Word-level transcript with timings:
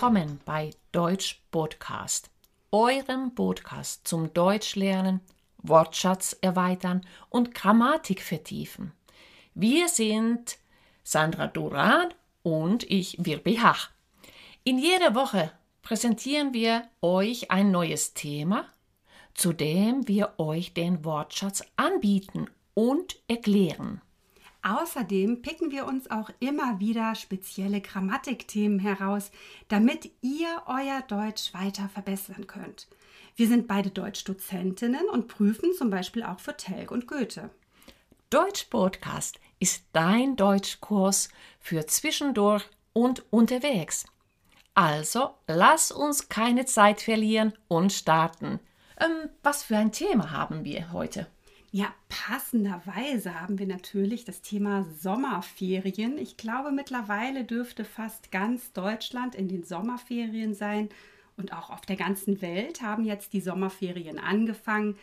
Willkommen 0.00 0.40
bei 0.46 0.70
Deutsch 0.92 1.42
Podcast, 1.50 2.30
eurem 2.72 3.34
Podcast 3.34 4.08
zum 4.08 4.32
Deutschlernen, 4.32 5.20
Wortschatz 5.58 6.34
erweitern 6.40 7.02
und 7.28 7.54
Grammatik 7.54 8.22
vertiefen. 8.22 8.92
Wir 9.52 9.88
sind 9.88 10.56
Sandra 11.04 11.48
Duran 11.48 12.14
und 12.42 12.82
ich 12.84 13.22
Wirbi 13.22 13.56
Hach. 13.56 13.90
In 14.64 14.78
jeder 14.78 15.14
Woche 15.14 15.52
präsentieren 15.82 16.54
wir 16.54 16.88
euch 17.02 17.50
ein 17.50 17.70
neues 17.70 18.14
Thema, 18.14 18.64
zu 19.34 19.52
dem 19.52 20.08
wir 20.08 20.32
euch 20.38 20.72
den 20.72 21.04
Wortschatz 21.04 21.62
anbieten 21.76 22.46
und 22.72 23.18
erklären. 23.28 24.00
Außerdem 24.62 25.42
picken 25.42 25.70
wir 25.70 25.86
uns 25.86 26.10
auch 26.10 26.30
immer 26.38 26.80
wieder 26.80 27.14
spezielle 27.14 27.80
Grammatikthemen 27.80 28.78
heraus, 28.78 29.30
damit 29.68 30.10
ihr 30.20 30.62
euer 30.66 31.02
Deutsch 31.08 31.54
weiter 31.54 31.88
verbessern 31.88 32.46
könnt. 32.46 32.86
Wir 33.36 33.48
sind 33.48 33.68
beide 33.68 33.90
Deutschdozentinnen 33.90 35.08
und 35.08 35.28
prüfen 35.28 35.72
zum 35.72 35.88
Beispiel 35.88 36.22
auch 36.22 36.40
für 36.40 36.56
Telg 36.56 36.90
und 36.90 37.06
Goethe. 37.06 37.50
Deutsch 38.28 38.64
Podcast 38.64 39.40
ist 39.58 39.84
dein 39.92 40.36
Deutschkurs 40.36 41.30
für 41.58 41.86
zwischendurch 41.86 42.64
und 42.92 43.24
unterwegs. 43.32 44.04
Also 44.74 45.34
lass 45.46 45.90
uns 45.90 46.28
keine 46.28 46.66
Zeit 46.66 47.00
verlieren 47.00 47.54
und 47.68 47.92
starten. 47.92 48.60
Ähm, 48.98 49.30
was 49.42 49.62
für 49.62 49.76
ein 49.76 49.92
Thema 49.92 50.30
haben 50.30 50.64
wir 50.64 50.92
heute? 50.92 51.26
Ja, 51.72 51.94
passenderweise 52.08 53.40
haben 53.40 53.60
wir 53.60 53.66
natürlich 53.66 54.24
das 54.24 54.42
Thema 54.42 54.86
Sommerferien. 54.98 56.18
Ich 56.18 56.36
glaube, 56.36 56.72
mittlerweile 56.72 57.44
dürfte 57.44 57.84
fast 57.84 58.32
ganz 58.32 58.72
Deutschland 58.72 59.36
in 59.36 59.46
den 59.46 59.62
Sommerferien 59.62 60.52
sein 60.52 60.88
und 61.36 61.52
auch 61.52 61.70
auf 61.70 61.82
der 61.82 61.94
ganzen 61.94 62.42
Welt 62.42 62.82
haben 62.82 63.04
jetzt 63.04 63.32
die 63.34 63.40
Sommerferien 63.40 64.18
angefangen. 64.18 64.98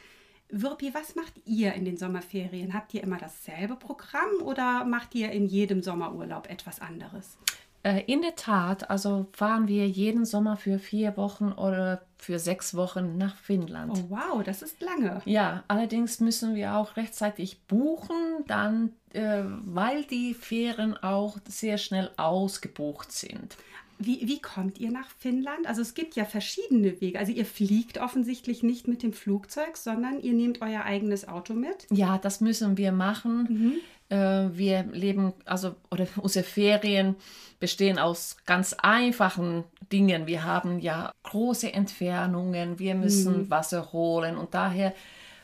Wirpi, 0.50 0.94
was 0.94 1.16
macht 1.16 1.34
ihr 1.46 1.74
in 1.74 1.86
den 1.86 1.96
Sommerferien? 1.96 2.74
Habt 2.74 2.94
ihr 2.94 3.02
immer 3.02 3.18
dasselbe 3.18 3.78
Programm 3.78 4.42
oder 4.42 4.84
macht 4.84 5.16
ihr 5.16 5.32
in 5.32 5.46
jedem 5.46 5.82
Sommerurlaub 5.82 6.50
etwas 6.50 6.82
anderes? 6.82 7.38
Äh, 7.84 8.04
in 8.08 8.22
der 8.22 8.36
Tat, 8.36 8.90
also 8.90 9.28
fahren 9.32 9.68
wir 9.68 9.88
jeden 9.88 10.26
Sommer 10.26 10.58
für 10.58 10.80
vier 10.80 11.16
Wochen 11.18 11.52
oder 11.52 12.02
für 12.18 12.40
sechs 12.40 12.76
Wochen 12.76 13.18
nach 13.18 13.36
Finnland. 13.36 13.94
Oh 13.96 14.10
wow, 14.10 14.44
das 14.44 14.62
ist 14.62 14.82
lange. 14.82 15.22
Ja, 15.26 15.64
allerdings 15.68 16.20
müssen 16.20 16.56
wir 16.56 16.76
auch 16.76 16.98
rechtzeitig 16.98 17.62
buchen, 17.68 18.44
dann, 18.48 18.94
äh, 19.14 19.44
weil 19.66 20.04
die 20.04 20.34
Fähren 20.34 20.98
auch 20.98 21.38
sehr 21.48 21.78
schnell 21.78 22.12
ausgebucht 22.18 23.12
sind. 23.12 23.56
Wie, 24.00 24.28
wie 24.28 24.40
kommt 24.40 24.80
ihr 24.80 24.92
nach 24.92 25.10
Finnland? 25.18 25.66
Also 25.66 25.82
es 25.82 25.96
gibt 25.96 26.16
ja 26.16 26.26
verschiedene 26.26 27.02
Wege. 27.02 27.18
Also 27.18 27.32
ihr 27.32 27.46
fliegt 27.46 27.98
offensichtlich 28.00 28.62
nicht 28.62 28.88
mit 28.88 29.02
dem 29.02 29.12
Flugzeug, 29.12 29.76
sondern 29.76 30.22
ihr 30.22 30.34
nehmt 30.34 30.62
euer 30.62 30.84
eigenes 30.84 31.28
Auto 31.28 31.54
mit. 31.54 31.88
Ja, 31.90 32.20
das 32.20 32.40
müssen 32.40 32.78
wir 32.78 32.92
machen. 32.92 33.48
Mhm. 33.50 33.74
Äh, 34.10 34.16
wir 34.52 34.84
leben, 34.84 35.34
also, 35.46 35.76
oder 35.92 36.08
unsere 36.22 36.46
Ferien 36.46 37.16
bestehen 37.60 38.00
aus 38.00 38.38
ganz 38.46 38.74
einfachen 38.74 39.64
Dingen. 39.92 40.28
Wir 40.28 40.44
haben 40.44 40.80
ja 40.80 41.12
große 41.24 41.74
Entfernungen, 41.74 42.80
wir 42.80 42.96
müssen 42.96 43.44
mhm. 43.44 43.50
Wasser 43.50 43.92
holen 43.92 44.38
und 44.38 44.54
daher 44.54 44.94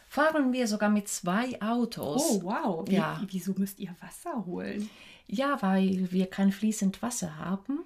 fahren 0.08 0.54
wir 0.54 0.68
sogar 0.68 0.90
mit 0.90 1.08
zwei 1.08 1.60
Autos. 1.62 2.22
Oh, 2.30 2.44
wow. 2.44 2.88
Wie, 2.88 2.96
ja. 2.96 3.22
Wieso 3.28 3.54
müsst 3.58 3.80
ihr 3.80 3.96
Wasser 4.00 4.46
holen? 4.46 4.90
Ja, 5.28 5.62
weil 5.62 6.12
wir 6.12 6.28
kein 6.28 6.52
fließend 6.52 7.02
Wasser 7.02 7.38
haben. 7.38 7.80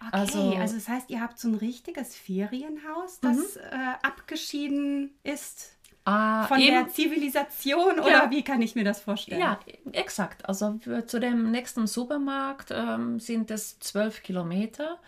Okay, 0.00 0.10
also, 0.12 0.54
also 0.54 0.74
das 0.74 0.88
heißt, 0.88 1.10
ihr 1.10 1.20
habt 1.20 1.38
so 1.38 1.48
ein 1.48 1.54
richtiges 1.54 2.14
Ferienhaus, 2.14 3.18
das 3.20 3.36
mhm. 3.36 3.60
äh, 3.72 4.06
abgeschieden 4.06 5.10
ist 5.24 5.75
Ah, 6.08 6.46
von 6.46 6.60
eben, 6.60 6.70
der 6.70 6.88
Zivilisation 6.88 7.98
oder 7.98 8.10
ja, 8.10 8.30
wie 8.30 8.44
kann 8.44 8.62
ich 8.62 8.76
mir 8.76 8.84
das 8.84 9.00
vorstellen? 9.00 9.40
Ja, 9.40 9.58
exakt. 9.90 10.48
Also 10.48 10.78
zu 11.06 11.18
dem 11.18 11.50
nächsten 11.50 11.88
Supermarkt 11.88 12.70
ähm, 12.70 13.18
sind 13.18 13.50
es 13.50 13.80
zwölf 13.80 14.22
Kilometer. 14.22 14.98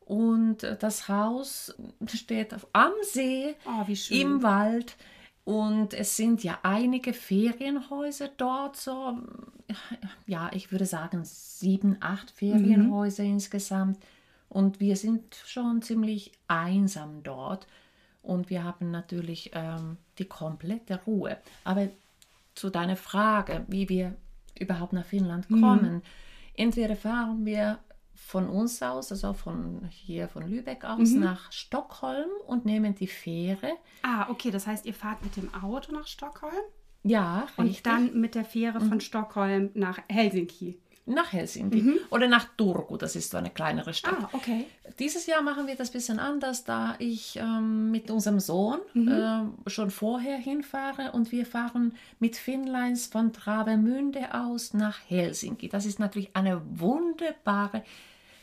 Und 0.00 0.58
das 0.80 1.08
Haus 1.08 1.74
steht 2.06 2.54
am 2.72 2.92
See, 3.02 3.56
oh, 3.66 3.84
im 4.10 4.42
Wald. 4.44 4.96
Und 5.44 5.92
es 5.92 6.16
sind 6.16 6.44
ja 6.44 6.58
einige 6.62 7.12
Ferienhäuser 7.12 8.28
dort, 8.36 8.76
so 8.76 9.18
ja, 10.26 10.50
ich 10.52 10.70
würde 10.72 10.86
sagen 10.86 11.22
sieben, 11.24 11.96
acht 12.00 12.30
Ferienhäuser 12.30 13.24
mhm. 13.24 13.32
insgesamt. 13.32 13.98
Und 14.48 14.80
wir 14.80 14.96
sind 14.96 15.34
schon 15.46 15.82
ziemlich 15.82 16.32
einsam 16.46 17.22
dort. 17.22 17.66
Und 18.22 18.50
wir 18.50 18.64
haben 18.64 18.90
natürlich 18.90 19.50
ähm, 19.54 19.96
die 20.18 20.26
komplette 20.26 21.00
Ruhe. 21.06 21.36
Aber 21.64 21.88
zu 22.54 22.70
deiner 22.70 22.96
Frage, 22.96 23.64
wie 23.68 23.88
wir 23.88 24.16
überhaupt 24.58 24.92
nach 24.92 25.04
Finnland 25.04 25.50
mhm. 25.50 25.60
kommen. 25.60 25.94
Mhm. 25.94 26.02
Entweder 26.54 26.96
fahren 26.96 27.46
wir 27.46 27.78
von 28.14 28.48
uns 28.48 28.82
aus, 28.82 29.12
also 29.12 29.32
von 29.32 29.88
hier 29.90 30.28
von 30.28 30.48
Lübeck 30.48 30.84
aus, 30.84 31.10
mhm. 31.10 31.20
nach 31.20 31.52
Stockholm 31.52 32.28
und 32.46 32.64
nehmen 32.64 32.94
die 32.94 33.06
Fähre. 33.06 33.74
Ah, 34.02 34.28
okay, 34.28 34.50
das 34.50 34.66
heißt, 34.66 34.86
ihr 34.86 34.94
fahrt 34.94 35.22
mit 35.22 35.36
dem 35.36 35.54
Auto 35.54 35.92
nach 35.92 36.06
Stockholm? 36.06 36.52
Ja, 37.04 37.46
richtig. 37.56 37.58
Und 37.58 37.86
dann 37.86 38.20
mit 38.20 38.34
der 38.34 38.44
Fähre 38.44 38.80
von 38.80 38.94
mhm. 38.94 39.00
Stockholm 39.00 39.70
nach 39.74 40.00
Helsinki 40.08 40.78
nach 41.08 41.32
Helsinki 41.32 41.82
mhm. 41.82 41.98
oder 42.10 42.28
nach 42.28 42.46
Turku, 42.56 42.96
das 42.96 43.16
ist 43.16 43.30
so 43.30 43.38
eine 43.38 43.50
kleinere 43.50 43.94
Stadt. 43.94 44.16
Ah, 44.22 44.28
okay. 44.32 44.66
Dieses 44.98 45.26
Jahr 45.26 45.42
machen 45.42 45.66
wir 45.66 45.74
das 45.74 45.90
ein 45.90 45.92
bisschen 45.92 46.18
anders, 46.18 46.64
da 46.64 46.96
ich 46.98 47.36
ähm, 47.36 47.90
mit 47.90 48.10
unserem 48.10 48.40
Sohn 48.40 48.80
mhm. 48.94 49.08
äh, 49.08 49.70
schon 49.70 49.90
vorher 49.90 50.36
hinfahre 50.36 51.12
und 51.12 51.32
wir 51.32 51.46
fahren 51.46 51.94
mit 52.18 52.36
Finnlines 52.36 53.06
von 53.06 53.32
Travemünde 53.32 54.34
aus 54.34 54.74
nach 54.74 54.98
Helsinki. 55.08 55.68
Das 55.68 55.86
ist 55.86 55.98
natürlich 55.98 56.34
eine 56.34 56.62
wunderbare 56.78 57.82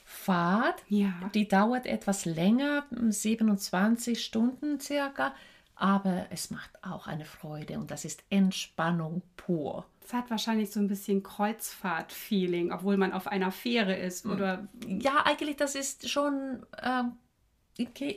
Fahrt. 0.03 0.83
Ja. 0.87 1.13
Die 1.33 1.47
dauert 1.47 1.85
etwas 1.85 2.25
länger, 2.25 2.85
27 2.91 4.23
Stunden 4.23 4.79
circa 4.79 5.33
aber 5.75 6.27
es 6.29 6.51
macht 6.51 6.71
auch 6.83 7.07
eine 7.07 7.25
Freude 7.25 7.77
und 7.77 7.91
das 7.91 8.05
ist 8.05 8.23
Entspannung 8.29 9.21
pur. 9.35 9.85
Es 10.05 10.13
hat 10.13 10.29
wahrscheinlich 10.29 10.71
so 10.71 10.79
ein 10.79 10.88
bisschen 10.88 11.23
Kreuzfahrt-Feeling, 11.23 12.71
obwohl 12.71 12.95
man 12.95 13.11
auf 13.11 13.27
einer 13.27 13.51
Fähre 13.51 13.95
ist, 13.95 14.25
hm. 14.25 14.31
oder? 14.31 14.67
Ja, 14.88 15.25
eigentlich, 15.25 15.55
das 15.55 15.73
ist 15.73 16.07
schon 16.07 16.63
ähm, 16.83 17.13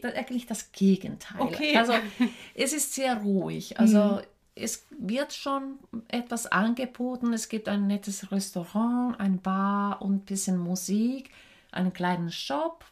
eigentlich 0.02 0.46
das 0.46 0.70
Gegenteil. 0.72 1.40
Okay. 1.40 1.76
Also 1.76 1.94
es 2.54 2.72
ist 2.74 2.94
sehr 2.94 3.16
ruhig. 3.16 3.78
Also 3.80 3.98
mhm. 3.98 4.20
es 4.54 4.86
wird 4.98 5.32
schon 5.32 5.78
etwas 6.08 6.46
angeboten. 6.46 7.32
Es 7.32 7.48
gibt 7.48 7.68
ein 7.68 7.86
nettes 7.86 8.30
Restaurant, 8.30 9.18
ein 9.18 9.40
Bar 9.40 10.02
und 10.02 10.14
ein 10.14 10.20
bisschen 10.20 10.58
Musik, 10.58 11.30
einen 11.72 11.92
kleinen 11.92 12.30
Shop. 12.30 12.84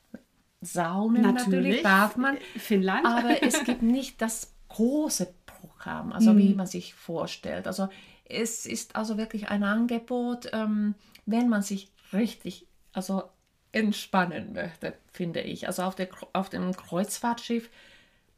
Saunen 0.63 1.21
natürlich, 1.21 1.47
natürlich 1.51 1.83
darf 1.83 2.17
man. 2.17 2.39
Finnland. 2.57 3.05
Aber 3.05 3.43
es 3.43 3.63
gibt 3.65 3.83
nicht 3.83 4.23
das 4.23 4.55
große 4.69 5.35
Programm, 5.45 6.13
also 6.13 6.33
mhm. 6.33 6.39
wie 6.39 6.55
man 6.55 6.67
sich 6.67 6.95
vorstellt. 6.95 7.67
Also 7.67 7.89
es 8.29 8.67
ist 8.67 8.97
also 8.97 9.17
wirklich 9.17 9.49
ein 9.49 9.63
Angebot, 9.63 10.51
ähm, 10.53 10.95
wenn 11.25 11.49
man 11.49 11.63
sich 11.63 11.91
richtig 12.13 12.67
also 12.93 13.25
entspannen 13.73 14.53
möchte, 14.53 14.95
finde 15.13 15.41
ich. 15.41 15.67
Also 15.67 15.83
auf, 15.83 15.95
der, 15.95 16.09
auf 16.33 16.49
dem 16.49 16.73
Kreuzfahrtschiff, 16.73 17.69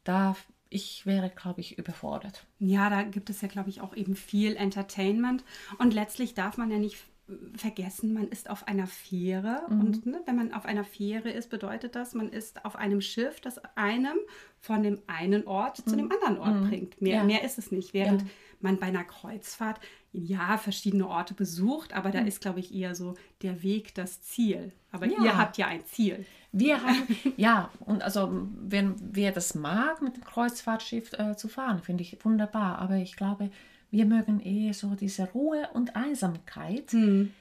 da 0.05 0.37
ich 0.71 1.07
wäre, 1.07 1.31
glaube 1.31 1.61
ich, 1.61 1.79
überfordert. 1.79 2.45
Ja, 2.59 2.91
da 2.91 3.03
gibt 3.03 3.31
es 3.31 3.41
ja, 3.41 3.49
glaube 3.49 3.71
ich, 3.71 3.81
auch 3.81 3.97
eben 3.97 4.17
viel 4.17 4.57
Entertainment. 4.57 5.45
Und 5.79 5.95
letztlich 5.95 6.35
darf 6.35 6.59
man 6.59 6.71
ja 6.71 6.79
nicht 6.79 6.99
vergessen, 7.57 8.15
man 8.15 8.29
ist 8.29 8.49
auf 8.49 8.67
einer 8.69 8.87
Fähre. 8.87 9.63
Mhm. 9.69 9.81
Und 9.81 10.07
ne, 10.07 10.21
wenn 10.27 10.37
man 10.37 10.53
auf 10.53 10.65
einer 10.65 10.85
Fähre 10.85 11.31
ist, 11.31 11.51
bedeutet 11.51 11.95
das, 11.95 12.15
man 12.15 12.31
ist 12.31 12.65
auf 12.65 12.77
einem 12.77 13.01
Schiff, 13.01 13.41
das 13.41 13.59
einem 13.77 14.17
von 14.61 14.83
dem 14.83 15.01
einen 15.07 15.47
Ort 15.47 15.85
mhm. 15.85 15.91
zu 15.91 15.97
dem 15.97 16.11
anderen 16.11 16.39
Ort 16.39 16.63
mhm. 16.63 16.69
bringt. 16.69 17.03
Mehr, 17.03 17.19
ja. 17.19 17.25
mehr 17.25 17.45
ist 17.45 17.59
es 17.59 17.71
nicht. 17.71 17.93
Während 17.93 18.23
ja. 18.23 18.29
Man 18.61 18.79
bei 18.79 18.87
einer 18.87 19.05
Kreuzfahrt 19.05 19.81
ja 20.13 20.59
verschiedene 20.59 21.07
Orte 21.07 21.35
besucht, 21.35 21.93
aber 21.93 22.11
da 22.11 22.21
mhm. 22.21 22.27
ist, 22.27 22.41
glaube 22.41 22.61
ich, 22.61 22.75
eher 22.75 22.95
so 22.95 23.15
der 23.43 23.63
Weg 23.63 23.95
das 23.95 24.23
Ziel. 24.23 24.73
Aber 24.91 25.07
ja. 25.07 25.23
ihr 25.23 25.37
habt 25.37 25.59
ja 25.59 25.67
ein 25.67 25.85
Ziel. 25.87 26.25
Wir 26.53 26.83
haben, 26.83 27.17
ja, 27.37 27.71
und 27.81 28.03
also, 28.03 28.49
wenn 28.61 28.95
wer 29.01 29.33
das 29.33 29.55
mag, 29.55 30.03
mit 30.03 30.17
dem 30.17 30.25
Kreuzfahrtschiff 30.25 31.13
äh, 31.15 31.37
zu 31.37 31.49
fahren, 31.49 31.81
finde 31.81 32.03
ich 32.03 32.17
wunderbar. 32.25 32.79
Aber 32.79 32.97
ich 32.97 33.17
glaube, 33.17 33.51
wir 33.91 34.07
mögen 34.07 34.41
eher 34.41 34.75
so 34.75 34.95
diese 34.95 35.31
Ruhe 35.31 35.69
und 35.75 35.97
Einsamkeit. 35.97 36.93
Mhm. 36.93 37.33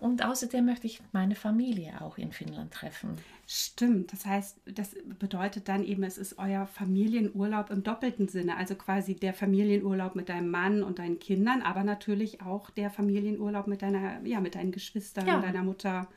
Und 0.00 0.24
außerdem 0.24 0.66
möchte 0.66 0.86
ich 0.86 1.00
meine 1.12 1.34
Familie 1.34 2.00
auch 2.00 2.18
in 2.18 2.32
Finnland 2.32 2.72
treffen. 2.72 3.16
Stimmt, 3.46 4.12
das 4.12 4.26
heißt, 4.26 4.58
das 4.66 4.94
bedeutet 5.18 5.68
dann 5.68 5.84
eben, 5.84 6.02
es 6.02 6.18
ist 6.18 6.38
euer 6.38 6.66
Familienurlaub 6.66 7.70
im 7.70 7.82
doppelten 7.82 8.28
Sinne, 8.28 8.56
also 8.56 8.74
quasi 8.74 9.14
der 9.14 9.32
Familienurlaub 9.32 10.16
mit 10.16 10.28
deinem 10.28 10.50
Mann 10.50 10.82
und 10.82 10.98
deinen 10.98 11.18
Kindern, 11.18 11.62
aber 11.62 11.82
natürlich 11.82 12.42
auch 12.42 12.70
der 12.70 12.90
Familienurlaub 12.90 13.66
mit 13.66 13.82
deiner, 13.82 14.20
ja, 14.24 14.40
mit 14.40 14.54
deinen 14.54 14.72
Geschwistern, 14.72 15.26
ja. 15.26 15.40
deiner 15.40 15.62
Mutter. 15.62 16.08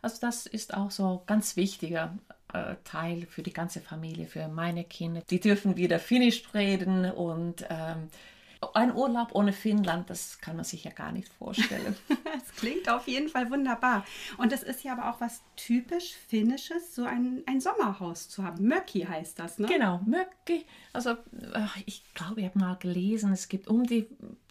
Also 0.00 0.18
das 0.20 0.46
ist 0.46 0.74
auch 0.74 0.90
so 0.90 1.22
ganz 1.26 1.56
wichtiger 1.56 2.16
äh, 2.52 2.74
Teil 2.84 3.26
für 3.30 3.42
die 3.42 3.52
ganze 3.52 3.80
Familie, 3.80 4.26
für 4.26 4.48
meine 4.48 4.84
Kinder. 4.84 5.22
Die 5.30 5.40
dürfen 5.40 5.76
wieder 5.76 5.98
Finnisch 5.98 6.42
reden 6.54 7.10
und 7.10 7.64
ähm, 7.70 8.08
ein 8.74 8.94
Urlaub 8.94 9.34
ohne 9.34 9.52
Finnland, 9.52 10.08
das 10.10 10.40
kann 10.40 10.56
man 10.56 10.64
sich 10.64 10.84
ja 10.84 10.90
gar 10.90 11.12
nicht 11.12 11.28
vorstellen. 11.28 11.96
Es 12.34 12.56
klingt 12.56 12.88
auf 12.88 13.06
jeden 13.06 13.28
Fall 13.28 13.50
wunderbar. 13.50 14.04
Und 14.38 14.52
es 14.52 14.62
ist 14.62 14.82
ja 14.84 14.92
aber 14.92 15.10
auch 15.10 15.20
was 15.20 15.42
typisch 15.56 16.14
Finnisches, 16.28 16.94
so 16.94 17.04
ein, 17.04 17.42
ein 17.46 17.60
Sommerhaus 17.60 18.28
zu 18.28 18.42
haben. 18.42 18.66
Möki 18.66 19.00
heißt 19.00 19.38
das, 19.38 19.58
ne? 19.58 19.68
Genau, 19.68 20.00
Möki. 20.04 20.64
Also 20.92 21.16
ich 21.86 22.02
glaube, 22.14 22.40
ich 22.40 22.46
habe 22.46 22.58
mal 22.58 22.76
gelesen, 22.76 23.32
es 23.32 23.48
gibt 23.48 23.68
um 23.68 23.84
die 23.84 24.08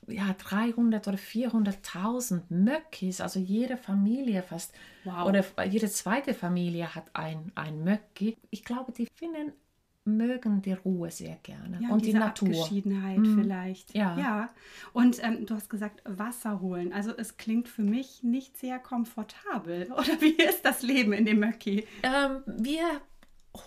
ja, 0.07 0.33
300 0.37 1.07
oder 1.07 1.17
400.000 1.17 2.41
Möckis, 2.49 3.21
also 3.21 3.39
jede 3.39 3.77
Familie 3.77 4.43
fast, 4.43 4.73
wow. 5.03 5.27
oder 5.27 5.43
jede 5.65 5.89
zweite 5.89 6.33
Familie 6.33 6.93
hat 6.93 7.05
ein, 7.13 7.51
ein 7.55 7.83
Möcki. 7.83 8.37
Ich 8.49 8.63
glaube, 8.63 8.91
die 8.91 9.07
Finnen 9.15 9.53
mögen 10.03 10.61
die 10.61 10.73
Ruhe 10.73 11.11
sehr 11.11 11.37
gerne 11.43 11.79
ja, 11.81 11.89
und 11.89 12.05
die 12.05 12.13
Natur. 12.13 12.49
Abgeschiedenheit 12.49 13.19
mhm. 13.19 13.41
vielleicht. 13.41 13.93
Ja. 13.93 14.17
ja. 14.17 14.49
Und 14.93 15.23
ähm, 15.23 15.45
du 15.45 15.55
hast 15.55 15.69
gesagt, 15.69 16.01
Wasser 16.05 16.59
holen. 16.59 16.91
Also 16.91 17.11
es 17.15 17.37
klingt 17.37 17.67
für 17.67 17.83
mich 17.83 18.23
nicht 18.23 18.57
sehr 18.57 18.79
komfortabel. 18.79 19.91
Oder 19.91 20.19
wie 20.19 20.31
ist 20.31 20.65
das 20.65 20.81
Leben 20.81 21.13
in 21.13 21.25
dem 21.25 21.39
Möcki? 21.39 21.87
Ähm, 22.03 22.43
wir 22.47 22.83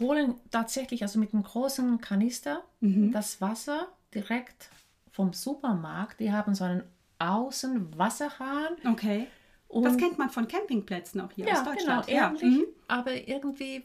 holen 0.00 0.34
tatsächlich 0.50 1.02
also 1.02 1.18
mit 1.18 1.32
einem 1.32 1.44
großen 1.44 2.00
Kanister 2.00 2.64
mhm. 2.80 3.12
das 3.12 3.40
Wasser 3.40 3.88
direkt 4.12 4.70
vom 5.10 5.32
Supermarkt. 5.32 6.18
Die 6.18 6.32
haben 6.32 6.54
so 6.54 6.64
einen 6.64 6.82
Außenwasserhahn. 7.20 8.76
Okay. 8.90 9.28
Und 9.68 9.84
das 9.84 9.96
kennt 9.96 10.18
man 10.18 10.30
von 10.30 10.46
Campingplätzen 10.46 11.20
auch 11.20 11.32
hier 11.32 11.46
ja, 11.46 11.54
aus 11.54 11.64
Deutschland. 11.64 12.06
Genau, 12.06 12.26
ähnlich, 12.28 12.42
mhm. 12.42 12.64
Aber 12.88 13.12
irgendwie, 13.12 13.84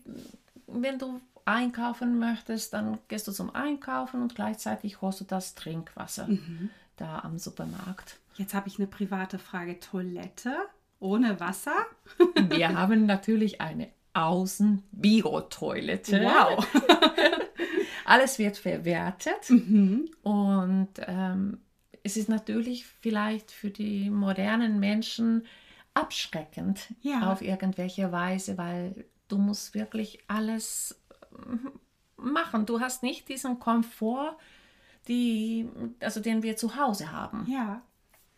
wenn 0.67 0.99
du 0.99 1.19
einkaufen 1.45 2.19
möchtest, 2.19 2.73
dann 2.73 2.99
gehst 3.07 3.27
du 3.27 3.31
zum 3.31 3.53
Einkaufen 3.53 4.21
und 4.21 4.35
gleichzeitig 4.35 5.01
holst 5.01 5.21
du 5.21 5.25
das 5.25 5.55
Trinkwasser 5.55 6.27
mhm. 6.27 6.69
da 6.97 7.19
am 7.19 7.37
Supermarkt. 7.37 8.17
Jetzt 8.35 8.53
habe 8.53 8.67
ich 8.67 8.77
eine 8.77 8.87
private 8.87 9.39
Frage. 9.39 9.79
Toilette 9.79 10.53
ohne 10.99 11.39
Wasser? 11.39 11.75
Wir 12.49 12.77
haben 12.77 13.05
natürlich 13.05 13.61
eine 13.61 13.89
Außen-Bio-Toilette. 14.13 16.23
Wow! 16.23 16.67
Alles 18.05 18.39
wird 18.39 18.57
verwertet 18.57 19.49
mhm. 19.49 20.09
und 20.23 20.89
ähm, 21.05 21.59
es 22.03 22.17
ist 22.17 22.27
natürlich 22.27 22.87
vielleicht 22.87 23.51
für 23.51 23.69
die 23.69 24.09
modernen 24.09 24.79
Menschen 24.79 25.45
abschreckend 25.93 26.91
ja. 27.01 27.31
auf 27.31 27.43
irgendwelche 27.43 28.11
Weise, 28.11 28.57
weil 28.57 29.05
du 29.27 29.37
musst 29.37 29.75
wirklich 29.75 30.23
alles 30.27 30.98
machen. 32.17 32.65
Du 32.65 32.79
hast 32.79 33.03
nicht 33.03 33.29
diesen 33.29 33.59
Komfort, 33.59 34.37
die, 35.07 35.67
also 35.99 36.19
den 36.19 36.43
wir 36.43 36.55
zu 36.57 36.75
Hause 36.75 37.11
haben. 37.11 37.45
Ja. 37.49 37.81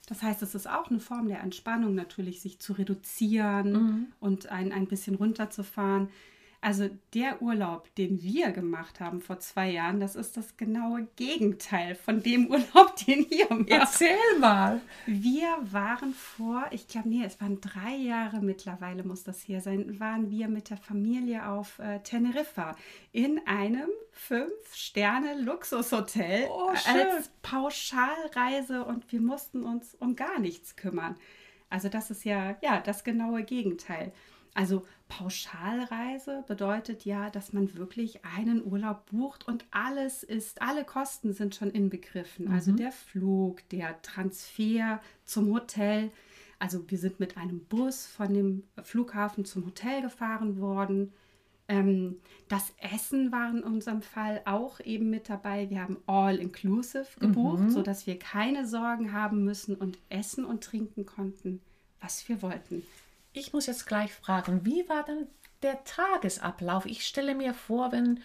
Das 0.07 0.21
heißt, 0.23 0.41
es 0.41 0.55
ist 0.55 0.67
auch 0.67 0.89
eine 0.89 0.99
Form 0.99 1.27
der 1.27 1.41
Entspannung, 1.41 1.95
natürlich 1.95 2.41
sich 2.41 2.59
zu 2.59 2.73
reduzieren 2.73 3.71
mhm. 3.71 4.07
und 4.19 4.47
ein, 4.47 4.71
ein 4.71 4.87
bisschen 4.87 5.15
runterzufahren. 5.15 6.09
Also 6.63 6.91
der 7.15 7.41
Urlaub, 7.41 7.89
den 7.95 8.21
wir 8.21 8.51
gemacht 8.51 8.99
haben 8.99 9.19
vor 9.19 9.39
zwei 9.39 9.71
Jahren, 9.71 9.99
das 9.99 10.15
ist 10.15 10.37
das 10.37 10.57
genaue 10.57 11.07
Gegenteil 11.15 11.95
von 11.95 12.21
dem 12.21 12.45
Urlaub, 12.51 12.95
den 13.07 13.25
ihr 13.31 13.51
macht. 13.51 13.67
Erzähl 13.67 14.37
mal. 14.39 14.79
Wir 15.07 15.57
waren 15.63 16.13
vor, 16.13 16.67
ich 16.69 16.87
glaube, 16.87 17.09
nee, 17.09 17.23
es 17.25 17.41
waren 17.41 17.59
drei 17.61 17.95
Jahre 17.95 18.41
mittlerweile, 18.41 19.03
muss 19.03 19.23
das 19.23 19.41
hier 19.41 19.59
sein, 19.59 19.99
waren 19.99 20.29
wir 20.29 20.49
mit 20.49 20.69
der 20.69 20.77
Familie 20.77 21.47
auf 21.47 21.79
äh, 21.79 22.01
Teneriffa 22.01 22.75
in 23.11 23.41
einem 23.47 23.89
Fünf-Sterne-Luxushotel 24.11 26.47
oh, 26.47 26.69
als 26.69 27.31
Pauschalreise 27.41 28.85
und 28.85 29.11
wir 29.11 29.21
mussten 29.21 29.63
uns 29.63 29.95
um 29.95 30.15
gar 30.15 30.37
nichts 30.37 30.75
kümmern. 30.75 31.15
Also 31.71 31.89
das 31.89 32.11
ist 32.11 32.23
ja, 32.23 32.55
ja 32.61 32.81
das 32.81 33.03
genaue 33.03 33.41
Gegenteil. 33.41 34.11
Also 34.53 34.85
Pauschalreise 35.11 36.45
bedeutet 36.47 37.03
ja, 37.03 37.29
dass 37.29 37.51
man 37.51 37.75
wirklich 37.75 38.23
einen 38.23 38.63
Urlaub 38.63 39.07
bucht 39.11 39.45
und 39.45 39.65
alles 39.69 40.23
ist, 40.23 40.61
alle 40.61 40.85
Kosten 40.85 41.33
sind 41.33 41.53
schon 41.53 41.69
inbegriffen. 41.69 42.47
Also 42.47 42.71
mhm. 42.71 42.75
Also 42.75 42.83
der 42.83 42.91
Flug, 42.93 43.69
der 43.69 44.01
Transfer 44.03 45.01
zum 45.25 45.51
Hotel. 45.53 46.11
Also 46.59 46.89
wir 46.89 46.97
sind 46.97 47.19
mit 47.19 47.35
einem 47.35 47.65
Bus 47.65 48.07
von 48.07 48.33
dem 48.33 48.63
Flughafen 48.83 49.43
zum 49.43 49.65
Hotel 49.65 50.01
gefahren 50.01 50.61
worden. 50.61 51.11
Ähm, 51.67 52.21
das 52.47 52.73
Essen 52.77 53.33
war 53.33 53.49
in 53.49 53.63
unserem 53.63 54.01
Fall 54.01 54.41
auch 54.45 54.79
eben 54.79 55.09
mit 55.09 55.27
dabei. 55.27 55.69
Wir 55.69 55.81
haben 55.81 55.97
All-Inclusive 56.05 57.19
gebucht, 57.19 57.63
mhm. 57.63 57.69
sodass 57.71 58.07
wir 58.07 58.17
keine 58.17 58.65
Sorgen 58.65 59.11
haben 59.11 59.43
müssen 59.43 59.75
und 59.75 59.97
essen 60.07 60.45
und 60.45 60.63
trinken 60.63 61.05
konnten, 61.05 61.59
was 61.99 62.29
wir 62.29 62.41
wollten. 62.41 62.83
Ich 63.33 63.53
muss 63.53 63.65
jetzt 63.65 63.87
gleich 63.87 64.13
fragen, 64.13 64.65
wie 64.65 64.87
war 64.89 65.03
dann 65.03 65.27
der 65.61 65.83
Tagesablauf? 65.83 66.85
Ich 66.85 67.05
stelle 67.05 67.35
mir 67.35 67.53
vor, 67.53 67.91
wenn, 67.91 68.19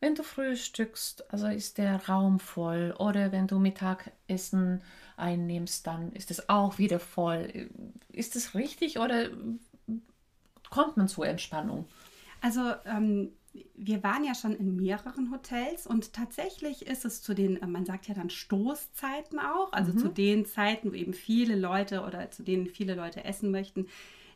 wenn 0.00 0.14
du 0.14 0.22
frühstückst, 0.22 1.32
also 1.32 1.48
ist 1.48 1.78
der 1.78 2.06
Raum 2.08 2.38
voll 2.40 2.94
oder 2.98 3.32
wenn 3.32 3.46
du 3.46 3.58
Mittagessen 3.58 4.82
einnimmst, 5.16 5.86
dann 5.86 6.12
ist 6.12 6.30
es 6.30 6.48
auch 6.48 6.78
wieder 6.78 7.00
voll. 7.00 7.68
Ist 8.10 8.36
es 8.36 8.54
richtig 8.54 8.98
oder 8.98 9.28
kommt 10.70 10.96
man 10.96 11.08
zur 11.08 11.26
Entspannung? 11.26 11.86
Also 12.40 12.72
ähm, 12.86 13.32
wir 13.74 14.02
waren 14.02 14.24
ja 14.24 14.34
schon 14.34 14.54
in 14.54 14.76
mehreren 14.76 15.32
Hotels 15.32 15.86
und 15.86 16.12
tatsächlich 16.12 16.86
ist 16.86 17.04
es 17.04 17.22
zu 17.22 17.34
den, 17.34 17.58
man 17.66 17.84
sagt 17.84 18.06
ja 18.06 18.14
dann 18.14 18.30
Stoßzeiten 18.30 19.38
auch, 19.38 19.72
also 19.72 19.92
mhm. 19.92 19.98
zu 19.98 20.08
den 20.08 20.46
Zeiten, 20.46 20.92
wo 20.92 20.94
eben 20.94 21.14
viele 21.14 21.56
Leute 21.56 22.02
oder 22.02 22.30
zu 22.30 22.42
denen 22.42 22.66
viele 22.66 22.94
Leute 22.94 23.24
essen 23.24 23.50
möchten, 23.50 23.88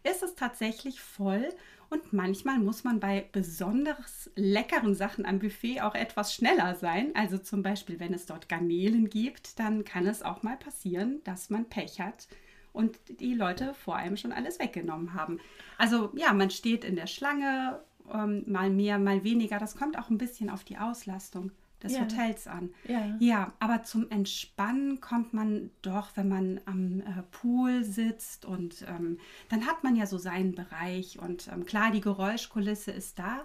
ist 0.04 0.22
es 0.22 0.34
tatsächlich 0.34 1.00
voll 1.00 1.48
und 1.90 2.12
manchmal 2.12 2.58
muss 2.58 2.84
man 2.84 3.00
bei 3.00 3.28
besonders 3.32 4.30
leckeren 4.34 4.94
Sachen 4.94 5.26
am 5.26 5.38
Buffet 5.38 5.82
auch 5.82 5.94
etwas 5.94 6.34
schneller 6.34 6.74
sein. 6.74 7.10
Also 7.14 7.36
zum 7.36 7.62
Beispiel, 7.62 8.00
wenn 8.00 8.14
es 8.14 8.24
dort 8.24 8.48
Garnelen 8.48 9.10
gibt, 9.10 9.58
dann 9.58 9.84
kann 9.84 10.06
es 10.06 10.22
auch 10.22 10.42
mal 10.42 10.56
passieren, 10.56 11.20
dass 11.24 11.50
man 11.50 11.66
Pech 11.66 12.00
hat 12.00 12.28
und 12.72 12.98
die 13.20 13.34
Leute 13.34 13.74
vor 13.74 13.96
einem 13.96 14.16
schon 14.16 14.32
alles 14.32 14.58
weggenommen 14.58 15.12
haben. 15.12 15.38
Also 15.76 16.10
ja, 16.16 16.32
man 16.32 16.50
steht 16.50 16.84
in 16.84 16.96
der 16.96 17.06
Schlange, 17.06 17.80
ähm, 18.10 18.44
mal 18.46 18.70
mehr, 18.70 18.98
mal 18.98 19.22
weniger. 19.22 19.58
Das 19.58 19.76
kommt 19.76 19.98
auch 19.98 20.08
ein 20.08 20.18
bisschen 20.18 20.48
auf 20.48 20.64
die 20.64 20.78
Auslastung 20.78 21.52
des 21.82 21.92
ja. 21.92 22.02
Hotels 22.02 22.46
an. 22.46 22.70
Ja. 22.86 23.16
ja, 23.18 23.52
aber 23.58 23.82
zum 23.82 24.10
Entspannen 24.10 25.00
kommt 25.00 25.32
man 25.34 25.70
doch, 25.82 26.10
wenn 26.16 26.28
man 26.28 26.60
am 26.64 27.00
äh, 27.00 27.22
Pool 27.30 27.84
sitzt 27.84 28.44
und 28.44 28.84
ähm, 28.88 29.18
dann 29.48 29.66
hat 29.66 29.84
man 29.84 29.96
ja 29.96 30.06
so 30.06 30.18
seinen 30.18 30.54
Bereich 30.54 31.18
und 31.18 31.48
ähm, 31.48 31.64
klar, 31.66 31.90
die 31.90 32.00
Geräuschkulisse 32.00 32.90
ist 32.90 33.18
da, 33.18 33.44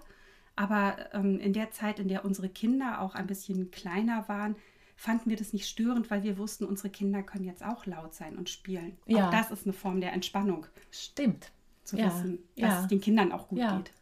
aber 0.56 0.98
ähm, 1.14 1.40
in 1.40 1.54
der 1.54 1.72
Zeit, 1.72 2.00
in 2.00 2.08
der 2.08 2.26
unsere 2.26 2.50
Kinder 2.50 3.02
auch 3.02 3.16
ein 3.16 3.28
bisschen 3.28 3.72
kleiner 3.72 4.28
waren, 4.28 4.56
fanden 4.96 5.30
wir 5.30 5.38
das 5.38 5.54
nicht 5.54 5.68
störend, 5.68 6.10
weil 6.10 6.24
wir 6.24 6.38
wussten, 6.38 6.66
unsere 6.66 6.90
Kinder 6.90 7.22
können 7.22 7.46
jetzt 7.46 7.64
auch 7.64 7.86
laut 7.86 8.16
sein 8.16 8.36
und 8.38 8.50
spielen. 8.50 8.98
Ja. 9.06 9.28
Auch 9.28 9.32
das 9.32 9.52
ist 9.52 9.66
eine 9.66 9.74
Form 9.74 10.02
der 10.02 10.14
Entspannung. 10.14 10.66
Stimmt. 10.92 11.52
Zu 11.84 11.98
ja. 11.98 12.08
wissen, 12.08 12.40
dass 12.58 12.82
es 12.82 12.88
den 12.88 13.00
Kindern 13.00 13.32
auch 13.32 13.48
gut 13.48 13.60
geht. 13.60 13.94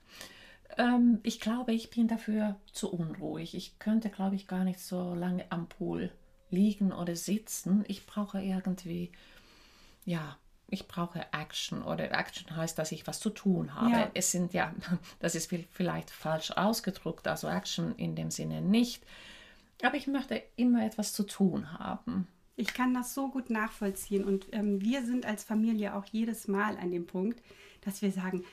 Ähm, 0.78 1.20
ich 1.24 1.40
glaube, 1.40 1.74
ich 1.74 1.90
bin 1.90 2.08
dafür 2.08 2.56
zu 2.72 2.92
unruhig. 2.92 3.56
Ich 3.56 3.80
könnte, 3.80 4.10
glaube 4.10 4.36
ich, 4.36 4.48
gar 4.48 4.64
nicht 4.64 4.80
so 4.80 5.14
lange 5.14 5.46
am 5.50 5.68
Pool 5.68 6.12
liegen 6.50 6.92
oder 6.92 7.16
sitzen. 7.16 7.84
Ich 7.88 8.06
brauche 8.06 8.42
irgendwie, 8.42 9.12
ja, 10.06 10.38
ich 10.68 10.88
brauche 10.88 11.26
Action 11.32 11.84
oder 11.84 12.12
Action 12.12 12.56
heißt, 12.56 12.78
dass 12.78 12.92
ich 12.92 13.06
was 13.08 13.20
zu 13.20 13.30
tun 13.30 13.76
habe. 13.76 13.92
Ja. 13.92 14.12
Es 14.14 14.32
sind 14.32 14.54
ja, 14.54 14.74
das 15.20 15.36
ist 15.36 15.54
vielleicht 15.72 16.10
falsch 16.10 16.52
ausgedrückt, 16.52 17.28
also 17.28 17.48
Action 17.48 17.96
in 17.96 18.16
dem 18.16 18.32
Sinne 18.32 18.62
nicht. 18.62 19.04
Aber 19.84 19.96
ich 19.96 20.08
möchte 20.08 20.42
immer 20.56 20.86
etwas 20.86 21.14
zu 21.14 21.24
tun 21.24 21.78
haben. 21.78 22.28
Ich 22.56 22.74
kann 22.74 22.94
das 22.94 23.14
so 23.14 23.30
gut 23.30 23.50
nachvollziehen 23.50 24.24
und 24.24 24.48
ähm, 24.54 24.82
wir 24.82 25.06
sind 25.06 25.26
als 25.26 25.44
Familie 25.44 25.94
auch 25.94 26.06
jedes 26.06 26.48
Mal 26.48 26.78
an 26.78 26.92
dem 26.92 27.06
Punkt, 27.06 27.44
dass 27.82 28.02
wir 28.02 28.12
sagen, 28.12 28.46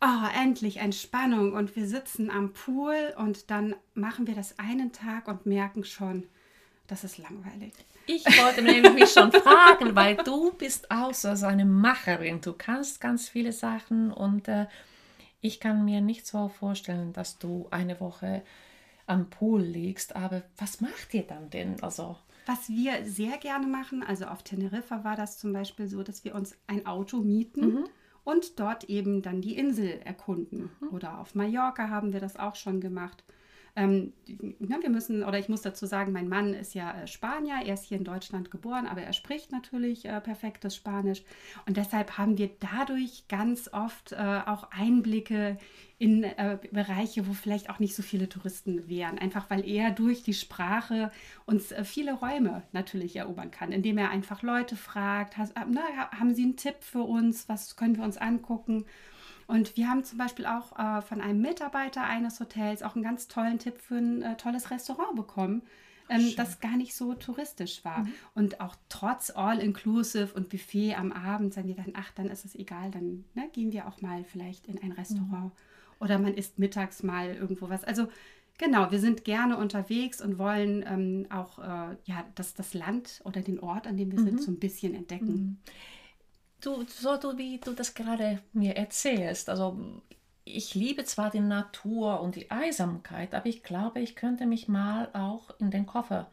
oh, 0.00 0.26
endlich 0.40 0.78
Entspannung 0.78 1.52
und 1.52 1.76
wir 1.76 1.86
sitzen 1.86 2.30
am 2.30 2.52
Pool 2.52 3.14
und 3.16 3.50
dann 3.50 3.74
machen 3.94 4.26
wir 4.26 4.34
das 4.34 4.58
einen 4.58 4.92
Tag 4.92 5.28
und 5.28 5.46
merken 5.46 5.84
schon, 5.84 6.24
das 6.86 7.04
ist 7.04 7.18
langweilig. 7.18 7.72
Ich 8.06 8.24
wollte 8.24 8.62
mich 8.62 9.10
schon 9.10 9.30
fragen, 9.30 9.94
weil 9.94 10.16
du 10.16 10.52
bist 10.52 10.90
auch 10.90 11.14
so 11.14 11.46
eine 11.46 11.64
Macherin. 11.64 12.40
Du 12.40 12.54
kannst 12.54 13.00
ganz 13.00 13.28
viele 13.28 13.52
Sachen 13.52 14.10
und 14.10 14.48
äh, 14.48 14.66
ich 15.40 15.60
kann 15.60 15.84
mir 15.84 16.00
nicht 16.00 16.26
so 16.26 16.48
vorstellen, 16.48 17.12
dass 17.12 17.38
du 17.38 17.68
eine 17.70 18.00
Woche 18.00 18.42
am 19.06 19.30
Pool 19.30 19.62
liegst. 19.62 20.16
Aber 20.16 20.42
was 20.56 20.80
macht 20.80 21.14
ihr 21.14 21.22
dann 21.22 21.50
denn? 21.50 21.80
Also 21.82 22.16
was 22.46 22.68
wir 22.68 23.04
sehr 23.04 23.36
gerne 23.36 23.66
machen, 23.66 24.02
also 24.02 24.24
auf 24.24 24.42
Teneriffa 24.42 25.04
war 25.04 25.14
das 25.14 25.38
zum 25.38 25.52
Beispiel 25.52 25.86
so, 25.86 26.02
dass 26.02 26.24
wir 26.24 26.34
uns 26.34 26.56
ein 26.66 26.86
Auto 26.86 27.18
mieten. 27.18 27.74
Mhm 27.74 27.84
und 28.30 28.60
dort 28.60 28.84
eben 28.84 29.22
dann 29.22 29.40
die 29.40 29.56
Insel 29.56 30.00
erkunden. 30.04 30.70
Mhm. 30.80 30.88
Oder 30.88 31.18
auf 31.18 31.34
Mallorca 31.34 31.88
haben 31.88 32.12
wir 32.12 32.20
das 32.20 32.36
auch 32.36 32.54
schon 32.54 32.80
gemacht. 32.80 33.24
Ähm, 33.76 34.12
ja, 34.26 34.78
wir 34.80 34.90
müssen, 34.90 35.24
oder 35.24 35.38
ich 35.38 35.48
muss 35.48 35.62
dazu 35.62 35.86
sagen, 35.86 36.12
mein 36.12 36.28
Mann 36.28 36.54
ist 36.54 36.74
ja 36.74 36.92
äh, 36.92 37.06
Spanier, 37.06 37.60
er 37.64 37.74
ist 37.74 37.84
hier 37.84 37.98
in 37.98 38.04
Deutschland 38.04 38.50
geboren, 38.50 38.86
aber 38.86 39.02
er 39.02 39.12
spricht 39.12 39.52
natürlich 39.52 40.04
äh, 40.04 40.20
perfektes 40.20 40.74
Spanisch. 40.74 41.22
Und 41.66 41.76
deshalb 41.76 42.18
haben 42.18 42.38
wir 42.38 42.50
dadurch 42.60 43.28
ganz 43.28 43.72
oft 43.72 44.12
äh, 44.12 44.16
auch 44.16 44.70
Einblicke 44.70 45.58
in 45.98 46.24
äh, 46.24 46.58
Bereiche, 46.72 47.28
wo 47.28 47.34
vielleicht 47.34 47.68
auch 47.68 47.78
nicht 47.78 47.94
so 47.94 48.02
viele 48.02 48.28
Touristen 48.28 48.88
wären. 48.88 49.18
Einfach 49.18 49.50
weil 49.50 49.68
er 49.68 49.90
durch 49.90 50.22
die 50.22 50.32
Sprache 50.32 51.12
uns 51.44 51.72
äh, 51.72 51.84
viele 51.84 52.14
Räume 52.14 52.62
natürlich 52.72 53.16
erobern 53.16 53.50
kann, 53.50 53.70
indem 53.70 53.98
er 53.98 54.08
einfach 54.08 54.42
Leute 54.42 54.76
fragt, 54.76 55.36
has, 55.36 55.50
äh, 55.50 55.60
na, 55.68 55.82
haben 56.10 56.34
Sie 56.34 56.42
einen 56.42 56.56
Tipp 56.56 56.76
für 56.80 57.02
uns, 57.02 57.50
was 57.50 57.76
können 57.76 57.98
wir 57.98 58.04
uns 58.04 58.16
angucken? 58.16 58.86
Und 59.50 59.76
wir 59.76 59.90
haben 59.90 60.04
zum 60.04 60.16
Beispiel 60.16 60.46
auch 60.46 60.78
äh, 60.78 61.02
von 61.02 61.20
einem 61.20 61.40
Mitarbeiter 61.42 62.04
eines 62.04 62.38
Hotels 62.38 62.84
auch 62.84 62.94
einen 62.94 63.02
ganz 63.02 63.26
tollen 63.26 63.58
Tipp 63.58 63.78
für 63.78 63.96
ein 63.96 64.22
äh, 64.22 64.36
tolles 64.36 64.70
Restaurant 64.70 65.16
bekommen, 65.16 65.62
ähm, 66.08 66.34
das 66.36 66.60
gar 66.60 66.76
nicht 66.76 66.94
so 66.94 67.14
touristisch 67.14 67.84
war. 67.84 68.04
Mhm. 68.04 68.12
Und 68.36 68.60
auch 68.60 68.76
trotz 68.88 69.30
All-Inclusive 69.30 70.32
und 70.34 70.50
Buffet 70.50 70.94
am 70.94 71.10
Abend 71.10 71.52
sagen 71.52 71.66
wir 71.66 71.74
dann, 71.74 71.94
ach, 71.94 72.12
dann 72.12 72.28
ist 72.28 72.44
es 72.44 72.54
egal, 72.54 72.92
dann 72.92 73.24
ne, 73.34 73.48
gehen 73.52 73.72
wir 73.72 73.88
auch 73.88 74.00
mal 74.00 74.22
vielleicht 74.22 74.68
in 74.68 74.80
ein 74.80 74.92
Restaurant. 74.92 75.46
Mhm. 75.46 75.50
Oder 75.98 76.20
man 76.20 76.34
isst 76.34 76.60
mittags 76.60 77.02
mal 77.02 77.34
irgendwo 77.34 77.68
was. 77.68 77.82
Also 77.82 78.06
Genau, 78.58 78.90
wir 78.90 78.98
sind 78.98 79.24
gerne 79.24 79.56
unterwegs 79.56 80.20
und 80.20 80.36
wollen 80.36 80.84
ähm, 80.86 81.26
auch 81.30 81.58
äh, 81.60 81.96
ja, 82.04 82.26
das, 82.34 82.52
das 82.52 82.74
Land 82.74 83.22
oder 83.24 83.40
den 83.40 83.58
Ort, 83.58 83.86
an 83.86 83.96
dem 83.96 84.12
wir 84.12 84.20
mhm. 84.20 84.24
sind, 84.24 84.42
so 84.42 84.50
ein 84.50 84.58
bisschen 84.58 84.94
entdecken. 84.94 85.32
Mhm 85.32 85.56
du, 86.60 86.84
so 86.86 87.16
du, 87.16 87.36
wie 87.38 87.58
du 87.58 87.72
das 87.72 87.94
gerade 87.94 88.40
mir 88.52 88.76
erzählst, 88.76 89.48
also 89.48 89.78
ich 90.44 90.74
liebe 90.74 91.04
zwar 91.04 91.30
die 91.30 91.40
Natur 91.40 92.20
und 92.20 92.36
die 92.36 92.50
Einsamkeit, 92.50 93.34
aber 93.34 93.46
ich 93.46 93.62
glaube, 93.62 94.00
ich 94.00 94.16
könnte 94.16 94.46
mich 94.46 94.68
mal 94.68 95.08
auch 95.12 95.50
in 95.58 95.70
den 95.70 95.86
Koffer 95.86 96.30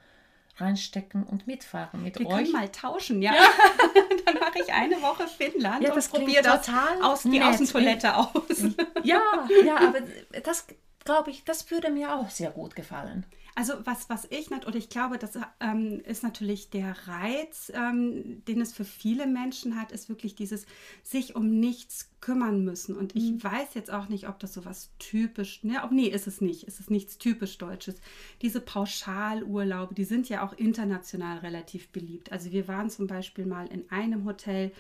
reinstecken 0.57 1.24
und 1.24 1.46
mitfahren 1.46 2.01
mit 2.03 2.17
Wir 2.17 2.25
euch. 2.25 2.31
Wir 2.31 2.38
können 2.38 2.51
mal 2.51 2.69
tauschen, 2.69 3.22
ja. 3.22 3.34
ja. 3.34 3.41
Dann 4.25 4.39
mache 4.39 4.60
ich 4.60 4.74
eine 4.74 5.01
Woche 5.01 5.27
Finnland 5.27 5.84
ja, 5.84 5.93
das 5.93 6.07
und 6.07 6.19
probiere 6.19 6.43
das 6.43 6.67
aus, 7.01 7.24
die 7.24 7.41
Außentoilette 7.41 8.15
aus. 8.15 8.63
Ja, 9.03 9.22
ja, 9.65 9.77
aber 9.77 10.00
das 10.43 10.65
glaube 11.05 11.31
ich, 11.31 11.43
das 11.43 11.69
würde 11.72 11.89
mir 11.89 12.13
auch 12.13 12.29
sehr 12.29 12.51
gut 12.51 12.75
gefallen. 12.75 13.25
Also 13.58 13.74
was, 13.86 14.08
was 14.08 14.26
ich 14.30 14.52
nicht, 14.52 14.68
oder 14.68 14.76
ich 14.76 14.88
glaube, 14.88 15.18
das 15.18 15.32
ähm, 15.60 16.00
ist 16.06 16.22
natürlich 16.22 16.70
der 16.70 16.96
Reiz, 17.08 17.72
ähm, 17.74 18.46
den 18.46 18.62
es 18.62 18.72
für 18.72 18.86
viele 18.86 19.26
Menschen 19.26 19.82
hat, 19.82 19.92
ist 19.92 20.10
wirklich 20.10 20.36
dieses 20.36 20.68
sich 21.02 21.36
um 21.36 21.60
nichts 21.60 22.12
kümmern 22.22 22.64
müssen. 22.64 22.96
Und 22.96 23.16
ich 23.16 23.32
mhm. 23.32 23.44
weiß 23.44 23.74
jetzt 23.74 23.92
auch 23.92 24.10
nicht, 24.10 24.28
ob 24.30 24.40
das 24.40 24.54
so 24.54 24.64
was 24.64 24.92
typisch, 25.00 25.64
ne, 25.64 25.84
ob, 25.84 25.92
nee, 25.92 26.08
ist 26.08 26.28
es 26.28 26.40
nicht, 26.40 26.66
ist 26.66 26.80
es 26.80 26.92
nichts 26.92 27.18
typisch 27.18 27.58
Deutsches. 27.58 27.96
Diese 28.44 28.62
Pauschalurlaube, 28.62 29.96
die 29.96 30.04
sind 30.04 30.30
ja 30.30 30.46
auch 30.46 30.54
international 30.54 31.40
relativ 31.40 31.90
beliebt. 31.90 32.32
Also 32.32 32.52
wir 32.52 32.68
waren 32.68 32.92
zum 32.92 33.08
Beispiel 33.08 33.48
mal 33.48 33.66
in 33.68 33.90
einem 33.90 34.26
Hotel, 34.26 34.72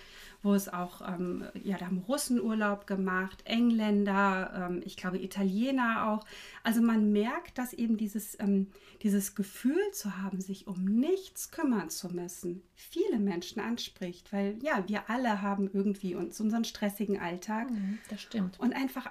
wo 0.43 0.53
es 0.53 0.71
auch, 0.71 1.01
ähm, 1.01 1.45
ja, 1.63 1.77
da 1.77 1.87
haben 1.87 2.03
Russen 2.07 2.39
Urlaub 2.39 2.85
gemacht, 2.85 3.43
Engländer, 3.45 4.69
ähm, 4.69 4.81
ich 4.85 4.97
glaube 4.97 5.19
Italiener 5.19 6.09
auch. 6.09 6.25
Also 6.63 6.81
man 6.81 7.11
merkt, 7.11 7.57
dass 7.57 7.73
eben 7.73 7.97
dieses, 7.97 8.39
ähm, 8.39 8.66
dieses 9.03 9.35
Gefühl 9.35 9.81
zu 9.91 10.17
haben, 10.17 10.41
sich 10.41 10.67
um 10.67 10.83
nichts 10.85 11.51
kümmern 11.51 11.89
zu 11.89 12.09
müssen, 12.09 12.61
viele 12.75 13.19
Menschen 13.19 13.61
anspricht, 13.61 14.33
weil 14.33 14.57
ja, 14.61 14.87
wir 14.87 15.09
alle 15.09 15.41
haben 15.41 15.69
irgendwie 15.71 16.15
uns 16.15 16.39
unseren 16.39 16.63
stressigen 16.63 17.19
Alltag. 17.19 17.69
Mhm, 17.69 17.99
das 18.09 18.21
stimmt. 18.21 18.59
Und 18.59 18.73
einfach 18.73 19.09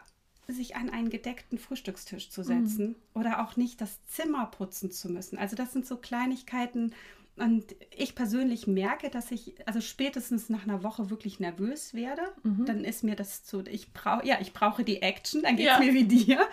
sich 0.49 0.77
an 0.77 0.91
einen 0.91 1.11
gedeckten 1.11 1.59
Frühstückstisch 1.59 2.31
zu 2.31 2.45
setzen 2.45 2.89
mhm. 2.89 2.97
oder 3.15 3.45
auch 3.45 3.57
nicht 3.57 3.81
das 3.81 4.05
Zimmer 4.07 4.47
putzen 4.47 4.93
zu 4.93 5.09
müssen. 5.09 5.39
Also 5.39 5.57
das 5.57 5.73
sind 5.73 5.87
so 5.87 5.97
Kleinigkeiten, 5.97 6.93
und 7.37 7.77
ich 7.95 8.15
persönlich 8.15 8.67
merke, 8.67 9.11
dass 9.11 9.31
ich 9.31 9.55
also 9.67 9.83
spätestens 9.83 10.49
nach 10.49 10.65
einer 10.65 10.83
Woche 10.83 11.11
wirklich 11.11 11.39
nervös 11.39 11.93
werde. 11.93 12.23
Mhm. 12.43 12.65
Dann 12.65 12.85
ist 12.85 13.05
mir 13.05 13.15
das 13.15 13.45
zu, 13.45 13.63
ich 13.71 13.93
brauche, 13.93 14.27
ja, 14.27 14.39
ich 14.41 14.55
brauche 14.55 14.85
die 14.85 15.03
Action, 15.03 15.43
dann 15.43 15.57
geht 15.57 15.67
es 15.67 15.73
ja. 15.73 15.81
mir 15.81 15.93
wie 15.93 16.05
dir. 16.05 16.49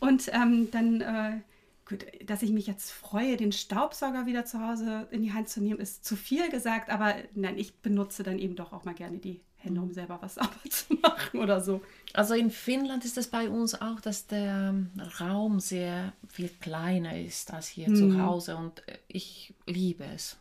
Und 0.00 0.30
ähm, 0.34 0.70
dann, 0.70 1.00
äh, 1.00 1.40
gut, 1.88 2.06
dass 2.26 2.42
ich 2.42 2.50
mich 2.50 2.66
jetzt 2.66 2.90
freue, 2.90 3.36
den 3.36 3.52
Staubsauger 3.52 4.26
wieder 4.26 4.44
zu 4.44 4.60
Hause 4.60 5.08
in 5.10 5.22
die 5.22 5.32
Hand 5.32 5.48
zu 5.48 5.62
nehmen, 5.62 5.80
ist 5.80 6.04
zu 6.04 6.16
viel 6.16 6.50
gesagt, 6.50 6.90
aber 6.90 7.14
nein, 7.34 7.56
ich 7.56 7.78
benutze 7.80 8.22
dann 8.22 8.38
eben 8.38 8.56
doch 8.56 8.72
auch 8.72 8.84
mal 8.84 8.94
gerne 8.94 9.18
die 9.18 9.40
Hände, 9.56 9.80
um 9.80 9.92
selber 9.92 10.18
was 10.20 10.34
sauber 10.36 10.50
zu 10.68 10.94
machen 10.94 11.40
oder 11.40 11.60
so. 11.60 11.80
Also 12.12 12.34
in 12.34 12.50
Finnland 12.50 13.04
ist 13.04 13.16
es 13.16 13.28
bei 13.28 13.48
uns 13.48 13.80
auch, 13.80 14.00
dass 14.00 14.26
der 14.26 14.74
Raum 15.18 15.60
sehr 15.60 16.12
viel 16.28 16.50
kleiner 16.60 17.18
ist 17.18 17.52
als 17.52 17.68
hier 17.68 17.88
mhm. 17.88 17.96
zu 17.96 18.22
Hause 18.22 18.56
und 18.56 18.82
ich 19.08 19.54
liebe 19.66 20.04
es. 20.04 20.36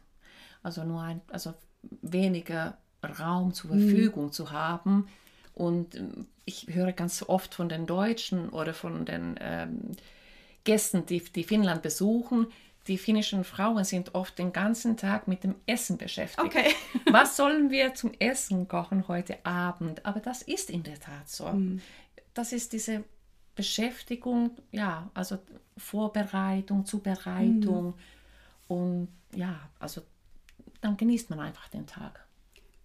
Also 0.64 0.84
nur 0.84 1.02
ein, 1.02 1.22
also 1.32 1.54
weniger 2.02 2.78
Raum 3.20 3.54
zur 3.54 3.74
mhm. 3.74 3.88
Verfügung 3.88 4.26
mhm. 4.26 4.32
zu 4.34 4.52
haben. 4.52 5.08
Und 5.54 5.96
ähm, 5.96 6.28
ich 6.46 6.68
höre 6.68 6.92
ganz 6.92 7.24
oft 7.24 7.56
von 7.56 7.70
den 7.70 7.86
Deutschen 7.86 8.50
oder 8.50 8.74
von 8.74 9.06
den 9.06 9.36
ähm, 9.40 9.92
Gästen, 10.68 11.06
die, 11.06 11.22
die 11.24 11.46
Finnland 11.46 11.82
besuchen, 11.82 12.48
die 12.88 12.98
finnischen 12.98 13.46
Frauen 13.46 13.86
sind 13.86 14.16
oft 14.16 14.38
den 14.38 14.52
ganzen 14.52 14.98
Tag 14.98 15.28
mit 15.28 15.46
dem 15.46 15.56
Essen 15.66 15.98
beschäftigt. 15.98 16.46
Okay. 16.46 16.74
Was 17.12 17.38
sollen 17.38 17.70
wir 17.70 17.94
zum 17.94 18.12
Essen 18.20 18.68
kochen 18.68 19.08
heute 19.08 19.46
Abend? 19.46 20.06
Aber 20.06 20.20
das 20.20 20.42
ist 20.42 20.70
in 20.70 20.84
der 20.84 21.00
Tat 21.00 21.30
so. 21.30 21.48
Mhm. 21.48 21.82
Das 22.34 22.52
ist 22.52 22.74
diese 22.74 23.06
Beschäftigung, 23.56 24.52
ja, 24.72 25.10
also 25.14 25.38
Vorbereitung, 25.78 26.86
Zubereitung. 26.86 27.88
Mhm. 27.88 27.94
Und 28.68 29.08
ja, 29.34 29.70
also 29.80 30.02
dann 30.82 30.98
genießt 30.98 31.30
man 31.30 31.40
einfach 31.40 31.70
den 31.70 31.88
Tag. 31.88 32.27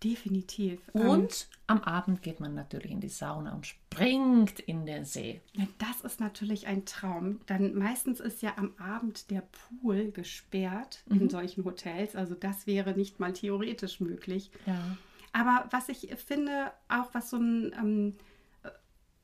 Definitiv. 0.02 0.80
Und 0.92 1.02
ähm, 1.12 1.28
am 1.68 1.82
Abend 1.82 2.22
geht 2.22 2.40
man 2.40 2.54
natürlich 2.54 2.90
in 2.90 3.00
die 3.00 3.08
Sauna 3.08 3.54
und 3.54 3.66
springt 3.66 4.60
in 4.60 4.84
den 4.84 5.04
See. 5.04 5.40
Das 5.78 6.00
ist 6.00 6.20
natürlich 6.20 6.66
ein 6.66 6.84
Traum. 6.84 7.40
Dann 7.46 7.74
meistens 7.74 8.20
ist 8.20 8.42
ja 8.42 8.54
am 8.56 8.74
Abend 8.78 9.30
der 9.30 9.42
Pool 9.42 10.10
gesperrt 10.10 11.04
mhm. 11.06 11.22
in 11.22 11.30
solchen 11.30 11.64
Hotels. 11.64 12.16
Also 12.16 12.34
das 12.34 12.66
wäre 12.66 12.92
nicht 12.92 13.20
mal 13.20 13.32
theoretisch 13.32 14.00
möglich. 14.00 14.50
Ja. 14.66 14.96
Aber 15.32 15.66
was 15.70 15.88
ich 15.88 16.08
finde, 16.16 16.72
auch 16.88 17.14
was 17.14 17.30
so 17.30 17.38
ein 17.38 17.72
ähm, 17.78 18.14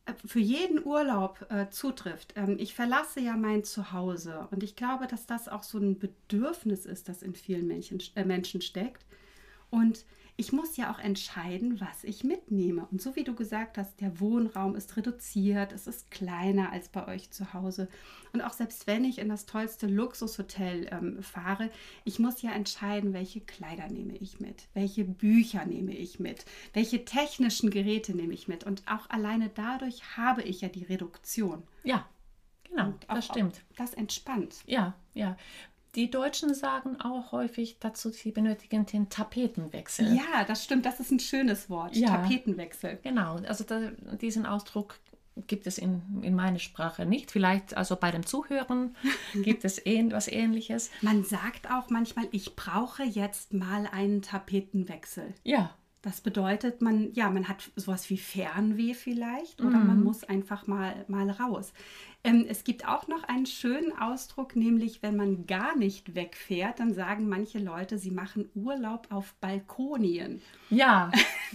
äh, 0.09 0.15
für 0.27 0.41
jeden 0.41 0.85
Urlaub 0.85 1.47
äh, 1.51 1.69
zutrifft. 1.71 2.35
Ähm, 2.37 2.57
ich 2.59 2.75
verlasse 2.75 3.21
ja 3.21 3.37
mein 3.37 3.65
Zuhause 3.65 4.49
und 4.51 4.63
ich 4.63 4.75
glaube, 4.75 5.07
dass 5.07 5.27
das 5.27 5.49
auch 5.49 5.63
so 5.63 5.79
ein 5.79 5.99
Bedürfnis 5.99 6.87
ist, 6.87 7.09
das 7.09 7.23
in 7.23 7.35
vielen 7.35 7.67
Menschen, 7.67 8.03
äh, 8.15 8.25
Menschen 8.25 8.61
steckt. 8.61 9.05
Und 9.71 10.07
ich 10.41 10.53
muss 10.53 10.77
ja 10.77 10.93
auch 10.93 11.01
entscheiden, 11.01 11.81
was 11.81 12.05
ich 12.05 12.23
mitnehme. 12.23 12.87
Und 12.93 13.03
so 13.03 13.17
wie 13.17 13.25
du 13.25 13.35
gesagt 13.35 13.77
hast, 13.77 14.01
der 14.01 14.21
Wohnraum 14.21 14.77
ist 14.77 14.97
reduziert, 14.97 15.73
es 15.73 15.89
ist 15.89 16.13
kleiner 16.13 16.71
als 16.71 16.89
bei 16.89 17.09
euch 17.09 17.33
zu 17.33 17.53
Hause. 17.53 17.89
Und 18.33 18.43
auch 18.43 18.53
selbst 18.53 18.87
wenn 18.87 19.05
ich 19.05 19.19
in 19.19 19.29
das 19.29 19.47
tollste 19.47 19.89
Luxushotel 19.89 20.89
ähm, 20.93 21.25
fahre, 21.25 21.73
ich 22.05 22.21
muss 22.21 22.41
ja 22.41 22.53
entscheiden, 22.53 23.15
welche 23.15 23.41
Kleider 23.41 23.89
nehme 23.89 24.17
ich 24.17 24.39
mit, 24.39 24.69
welche 24.75 25.05
Bücher 25.05 25.67
nehme 25.67 25.93
ich 25.93 26.21
mit, 26.21 26.45
welche 26.73 27.05
technischen 27.05 27.71
Geräte 27.71 28.15
nehme 28.15 28.33
ich 28.33 28.47
mit. 28.47 28.63
Und 28.63 28.85
auch 28.87 29.11
alleine 29.11 29.51
dadurch 29.53 30.17
habe 30.17 30.43
ich 30.43 30.61
ja 30.61 30.69
die 30.69 30.85
Reduktion. 30.85 31.65
Ja, 31.83 32.09
Genau, 32.69 32.93
das 33.09 33.25
stimmt. 33.25 33.63
Das 33.77 33.95
entspannt. 33.95 34.57
Ja, 34.67 34.95
ja. 35.15 35.37
Die 35.95 36.11
Deutschen 36.11 36.55
sagen 36.55 37.01
auch 37.01 37.33
häufig 37.33 37.79
dazu, 37.81 38.11
sie 38.11 38.31
benötigen 38.31 38.87
den 38.87 39.09
Tapetenwechsel. 39.09 40.15
Ja, 40.15 40.45
das 40.47 40.65
stimmt, 40.65 40.87
das 40.87 41.01
ist 41.01 41.11
ein 41.11 41.21
schönes 41.21 41.71
Wort, 41.71 41.97
ja, 41.97 42.09
Tapetenwechsel. 42.09 42.99
Genau, 43.03 43.37
also 43.47 43.65
da, 43.65 43.91
diesen 44.21 44.47
Ausdruck 44.47 44.99
gibt 45.47 45.67
es 45.67 45.79
in, 45.79 46.03
in 46.23 46.35
meiner 46.35 46.59
Sprache 46.59 47.07
nicht. 47.07 47.31
Vielleicht 47.31 47.77
also 47.77 47.97
bei 47.97 48.11
dem 48.11 48.27
Zuhören 48.27 48.97
gibt 49.35 49.65
es 49.65 49.79
etwas 49.79 50.29
Ähnliches. 50.29 50.91
Man 51.01 51.25
sagt 51.25 51.71
auch 51.71 51.91
manchmal, 51.91 52.27
ich 52.33 52.57
brauche 52.57 53.05
jetzt 53.05 53.53
mal 53.53 53.87
einen 53.87 54.23
Tapetenwechsel. 54.23 55.35
Ja. 55.45 55.75
Das 56.03 56.21
bedeutet, 56.21 56.81
man, 56.81 57.13
ja, 57.15 57.29
man 57.29 57.49
hat 57.49 57.71
sowas 57.75 58.09
wie 58.09 58.19
Fernweh 58.19 58.95
vielleicht 58.95 59.61
oder 59.61 59.79
mhm. 59.79 59.87
man 59.87 60.05
muss 60.05 60.23
einfach 60.23 60.69
mal, 60.69 61.05
mal 61.09 61.29
raus. 61.29 61.73
Ähm, 62.23 62.47
es 62.49 62.63
gibt 62.63 62.87
auch 62.87 63.09
noch 63.09 63.25
einen 63.25 63.47
schönen 63.47 63.97
Ausdruck, 63.97 64.55
nämlich 64.55 65.03
wenn 65.03 65.17
man 65.17 65.47
gar 65.47 65.77
nicht 65.77 66.15
wegfährt, 66.15 66.79
dann 66.79 66.93
sagen 66.95 67.29
manche 67.29 67.59
Leute, 67.59 67.99
sie 67.99 68.11
machen 68.11 68.49
Urlaub 68.55 69.09
auf 69.11 69.35
Balkonien. 69.41 70.41
Ja, 70.71 71.11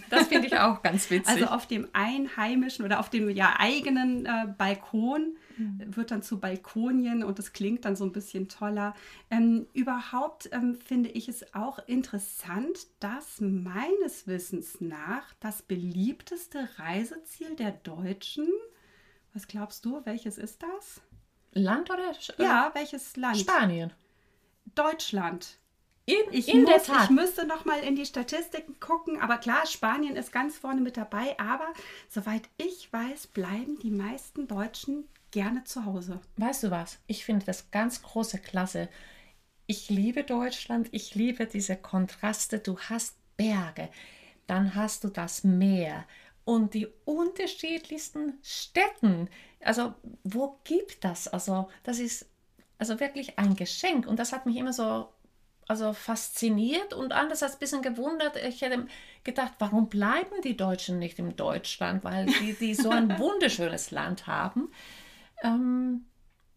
das 0.09 0.27
finde 0.27 0.47
ich 0.47 0.57
auch 0.57 0.81
ganz 0.81 1.09
witzig. 1.09 1.33
Also 1.33 1.45
auf 1.45 1.65
dem 1.65 1.87
einheimischen 1.93 2.83
oder 2.83 2.99
auf 2.99 3.09
dem 3.09 3.29
ja 3.29 3.55
eigenen 3.59 4.25
äh, 4.25 4.47
Balkon 4.57 5.37
mhm. 5.57 5.95
wird 5.95 6.11
dann 6.11 6.23
zu 6.23 6.39
Balkonien 6.39 7.23
und 7.23 7.39
das 7.39 7.53
klingt 7.53 7.85
dann 7.85 7.95
so 7.95 8.03
ein 8.03 8.11
bisschen 8.11 8.49
toller. 8.49 8.95
Ähm, 9.29 9.67
überhaupt 9.73 10.49
ähm, 10.51 10.75
finde 10.75 11.09
ich 11.09 11.29
es 11.29 11.53
auch 11.53 11.79
interessant, 11.87 12.87
dass 12.99 13.41
meines 13.41 14.27
Wissens 14.27 14.81
nach 14.81 15.33
das 15.39 15.61
beliebteste 15.61 16.69
Reiseziel 16.77 17.55
der 17.55 17.71
Deutschen. 17.71 18.47
Was 19.33 19.47
glaubst 19.47 19.85
du, 19.85 20.01
welches 20.05 20.37
ist 20.37 20.61
das? 20.63 21.01
Land 21.53 21.89
oder? 21.89 22.11
äh, 22.11 22.43
Ja, 22.43 22.71
welches 22.73 23.15
Land? 23.15 23.37
Spanien. 23.37 23.93
Deutschland. 24.75 25.57
In, 26.05 26.15
Ich, 26.31 26.49
in 26.49 26.63
muss, 26.63 26.69
der 26.69 26.83
Tat. 26.83 27.03
ich 27.05 27.09
müsste 27.11 27.47
noch 27.47 27.63
mal 27.63 27.79
in 27.79 27.95
die 27.95 28.05
Statistiken 28.05 28.79
gucken, 28.79 29.21
aber 29.21 29.37
klar, 29.37 29.65
Spanien 29.65 30.17
ist 30.17 30.33
ganz 30.33 30.57
vorne 30.57 30.81
mit 30.81 30.97
dabei, 30.97 31.39
aber 31.39 31.67
soweit 32.09 32.49
ich 32.57 32.91
weiß, 32.91 33.27
bleiben 33.27 33.79
die 33.79 33.91
meisten 33.91 34.47
Deutschen 34.47 35.07
gerne 35.33 35.65
zu 35.65 35.83
Hause. 35.83 36.21
Weißt 36.37 36.63
du 36.63 36.71
was? 36.71 36.99
Ich 37.07 37.25
finde 37.25 37.45
das 37.45 37.71
ganz 37.71 38.01
große 38.03 38.37
Klasse. 38.37 38.87
Ich 39.65 39.89
liebe 39.89 40.23
Deutschland, 40.23 40.87
ich 40.91 41.15
liebe 41.15 41.47
diese 41.47 41.75
Kontraste. 41.75 42.59
Du 42.59 42.79
hast 42.79 43.17
Berge, 43.35 43.89
dann 44.47 44.75
hast 44.75 45.03
du 45.03 45.09
das 45.09 45.43
Meer 45.43 46.05
und 46.45 46.73
die 46.75 46.87
unterschiedlichsten 47.05 48.37
Städten. 48.43 49.27
Also, 49.59 49.95
wo 50.23 50.59
gibt 50.63 51.03
das? 51.03 51.27
Also, 51.27 51.69
das 51.83 51.99
ist 51.99 52.27
also 52.77 52.99
wirklich 52.99 53.39
ein 53.39 53.55
Geschenk 53.55 54.05
und 54.07 54.19
das 54.19 54.33
hat 54.33 54.45
mich 54.45 54.57
immer 54.57 54.73
so 54.73 55.09
also 55.67 55.93
fasziniert 55.93 56.93
und 56.93 57.13
andererseits 57.13 57.53
ein 57.53 57.59
bisschen 57.59 57.81
gewundert. 57.81 58.35
Ich 58.35 58.61
hätte 58.61 58.85
gedacht, 59.23 59.53
warum 59.59 59.87
bleiben 59.89 60.41
die 60.43 60.57
Deutschen 60.57 60.99
nicht 60.99 61.17
in 61.19 61.35
Deutschland, 61.35 62.03
weil 62.03 62.25
die, 62.25 62.53
die 62.53 62.75
so 62.75 62.89
ein 62.89 63.17
wunderschönes 63.19 63.91
Land 63.91 64.27
haben. 64.27 64.69
Ähm, 65.43 66.05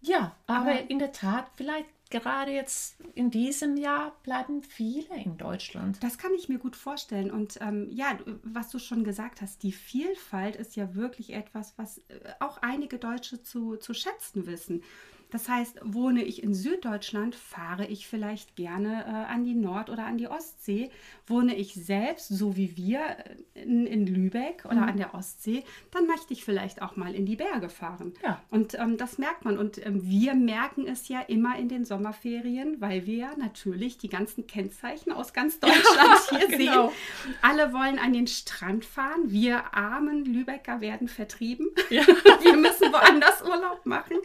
ja, 0.01 0.35
aber, 0.47 0.71
Aber- 0.71 0.91
in 0.91 0.99
der 0.99 1.13
Tat, 1.13 1.51
vielleicht 1.55 1.89
gerade 2.09 2.53
jetzt 2.53 3.01
in 3.15 3.31
diesem 3.31 3.77
Jahr 3.77 4.15
bleiben 4.23 4.63
viele 4.63 5.17
in 5.25 5.37
Deutschland. 5.37 6.01
Das 6.05 6.19
kann 6.19 6.33
ich 6.35 6.49
mir 6.49 6.59
gut 6.59 6.77
vorstellen. 6.77 7.33
Und 7.33 7.59
ähm, 7.61 7.89
ja, 7.91 8.17
was 8.45 8.71
du 8.71 8.79
schon 8.79 9.03
gesagt 9.03 9.43
hast, 9.43 9.65
die 9.65 9.73
Vielfalt 9.73 10.55
ist 10.55 10.77
ja 10.77 10.95
wirklich 10.95 11.33
etwas, 11.33 11.77
was 11.77 11.99
äh, 12.09 12.21
auch 12.39 12.59
einige 12.63 12.99
Deutsche 12.99 13.43
zu, 13.43 13.77
zu 13.77 13.93
schätzen 13.93 14.47
wissen. 14.47 14.85
Das 15.37 15.51
heißt, 15.51 15.81
wohne 15.83 16.25
ich 16.25 16.43
in 16.43 16.55
Süddeutschland, 16.55 17.35
fahre 17.35 17.85
ich 17.85 18.09
vielleicht 18.09 18.57
gerne 18.57 19.05
äh, 19.05 19.31
an 19.31 19.45
die 19.45 19.53
Nord- 19.53 19.91
oder 19.91 20.07
an 20.07 20.17
die 20.17 20.29
Ostsee. 20.29 20.91
Wohne 21.27 21.55
ich 21.55 21.75
selbst, 21.75 22.29
so 22.29 22.57
wie 22.57 22.75
wir, 22.79 23.01
äh, 23.55 23.61
in, 23.63 23.87
in 23.87 24.07
Lübeck 24.07 24.65
oder 24.65 24.81
an 24.87 24.97
der 24.97 25.13
Ostsee, 25.13 25.63
dann 25.91 26.07
möchte 26.07 26.33
ich 26.33 26.43
vielleicht 26.43 26.81
auch 26.81 26.97
mal 26.97 27.15
in 27.15 27.27
die 27.27 27.37
Berge 27.37 27.69
fahren. 27.69 28.15
Ja. 28.23 28.41
Und 28.49 28.79
ähm, 28.79 28.97
das 28.97 29.19
merkt 29.19 29.45
man. 29.45 29.59
Und 29.59 29.85
ähm, 29.85 30.09
wir 30.09 30.35
merken 30.35 30.87
es 30.87 31.07
ja 31.09 31.21
immer 31.21 31.59
in 31.59 31.69
den 31.69 31.85
Sommerferien, 31.85 32.81
weil 32.81 33.05
wir 33.05 33.17
ja 33.17 33.37
natürlich 33.37 33.99
die 33.99 34.09
ganzen 34.09 34.47
Kennzeichen 34.47 35.13
aus 35.13 35.35
ganz 35.35 35.61
Deutschland 35.61 36.19
hier 36.31 36.49
genau. 36.49 36.89
sehen. 36.89 37.35
Alle 37.43 37.75
wollen 37.75 37.99
an 37.99 38.15
den 38.15 38.27
Strand 38.27 38.87
fahren. 38.87 39.31
Wir 39.31 39.75
armen 39.75 40.25
Lübecker 40.25 40.81
werden 40.81 41.09
vertrieben. 41.09 41.69
Ja. 41.91 42.07
wir 42.41 42.57
müssen 42.57 42.91
woanders 42.91 43.43
Urlaub 43.43 43.85
machen. 43.85 44.17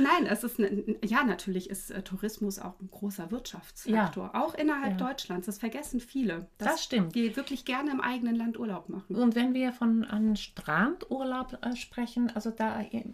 Nein, 0.00 0.26
es 0.26 0.39
ist, 0.44 0.58
ne, 0.58 0.96
ja, 1.04 1.24
natürlich 1.24 1.70
ist 1.70 1.90
äh, 1.90 2.02
Tourismus 2.02 2.58
auch 2.58 2.78
ein 2.80 2.90
großer 2.90 3.30
Wirtschaftsfaktor. 3.30 4.30
Auch 4.34 4.54
innerhalb 4.54 5.00
Ja. 5.00 5.08
Deutschlands. 5.08 5.46
Das 5.46 5.58
vergessen 5.58 6.00
viele. 6.00 6.46
Das 6.58 6.82
stimmt. 6.84 7.14
Die 7.14 7.36
wirklich 7.36 7.64
gerne 7.64 7.90
im 7.90 8.00
eigenen 8.00 8.36
Land 8.36 8.58
Urlaub 8.58 8.88
machen. 8.88 9.16
Und 9.16 9.34
wenn 9.34 9.54
wir 9.54 9.72
von 9.72 10.04
einem 10.04 10.36
Strandurlaub 10.36 11.58
äh, 11.64 11.76
sprechen, 11.76 12.30
also 12.34 12.50
da 12.50 12.78
hier, 12.78 13.04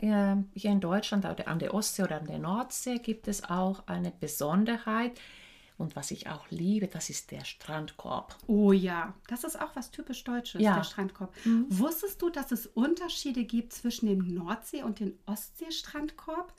äh, 0.00 0.36
hier 0.54 0.70
in 0.70 0.80
Deutschland 0.80 1.24
oder 1.24 1.48
an 1.48 1.58
der 1.58 1.74
Ostsee 1.74 2.02
oder 2.02 2.20
an 2.20 2.26
der 2.26 2.38
Nordsee 2.38 2.98
gibt 2.98 3.28
es 3.28 3.44
auch 3.48 3.86
eine 3.86 4.10
Besonderheit. 4.10 5.12
Und 5.78 5.94
was 5.94 6.10
ich 6.10 6.28
auch 6.28 6.46
liebe, 6.50 6.88
das 6.88 7.10
ist 7.10 7.30
der 7.30 7.44
Strandkorb. 7.44 8.36
Oh 8.46 8.72
ja, 8.72 9.12
das 9.28 9.44
ist 9.44 9.60
auch 9.60 9.76
was 9.76 9.90
typisch 9.90 10.24
Deutsches, 10.24 10.62
Ja. 10.62 10.76
der 10.76 10.84
Strandkorb. 10.84 11.34
Wusstest 11.68 12.22
du, 12.22 12.30
dass 12.30 12.50
es 12.50 12.66
Unterschiede 12.66 13.44
gibt 13.44 13.74
zwischen 13.74 14.06
dem 14.06 14.34
Nordsee- 14.34 14.82
und 14.82 15.00
dem 15.00 15.18
Ostseestrandkorb? 15.26 16.54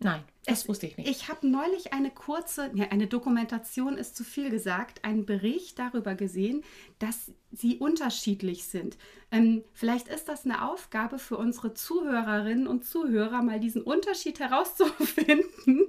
Nein, 0.00 0.22
das 0.44 0.60
Es- 0.60 0.68
wusste 0.68 0.86
ich 0.86 0.96
nicht. 0.96 1.10
Ich 1.10 1.28
habe 1.28 1.48
neulich 1.48 1.92
eine 1.92 2.10
kurze, 2.10 2.70
ja, 2.74 2.86
eine 2.90 3.08
Dokumentation 3.08 3.96
ist 3.98 4.16
zu 4.16 4.22
viel 4.22 4.48
gesagt, 4.48 5.04
einen 5.04 5.26
Bericht 5.26 5.78
darüber 5.78 6.14
gesehen, 6.14 6.62
dass 7.00 7.32
sie 7.50 7.78
unterschiedlich 7.78 8.64
sind. 8.66 8.96
Ähm, 9.32 9.64
vielleicht 9.72 10.06
ist 10.08 10.28
das 10.28 10.44
eine 10.44 10.68
Aufgabe 10.70 11.18
für 11.18 11.36
unsere 11.36 11.74
Zuhörerinnen 11.74 12.66
und 12.68 12.84
Zuhörer, 12.84 13.42
mal 13.42 13.58
diesen 13.58 13.82
Unterschied 13.82 14.38
herauszufinden. 14.40 15.86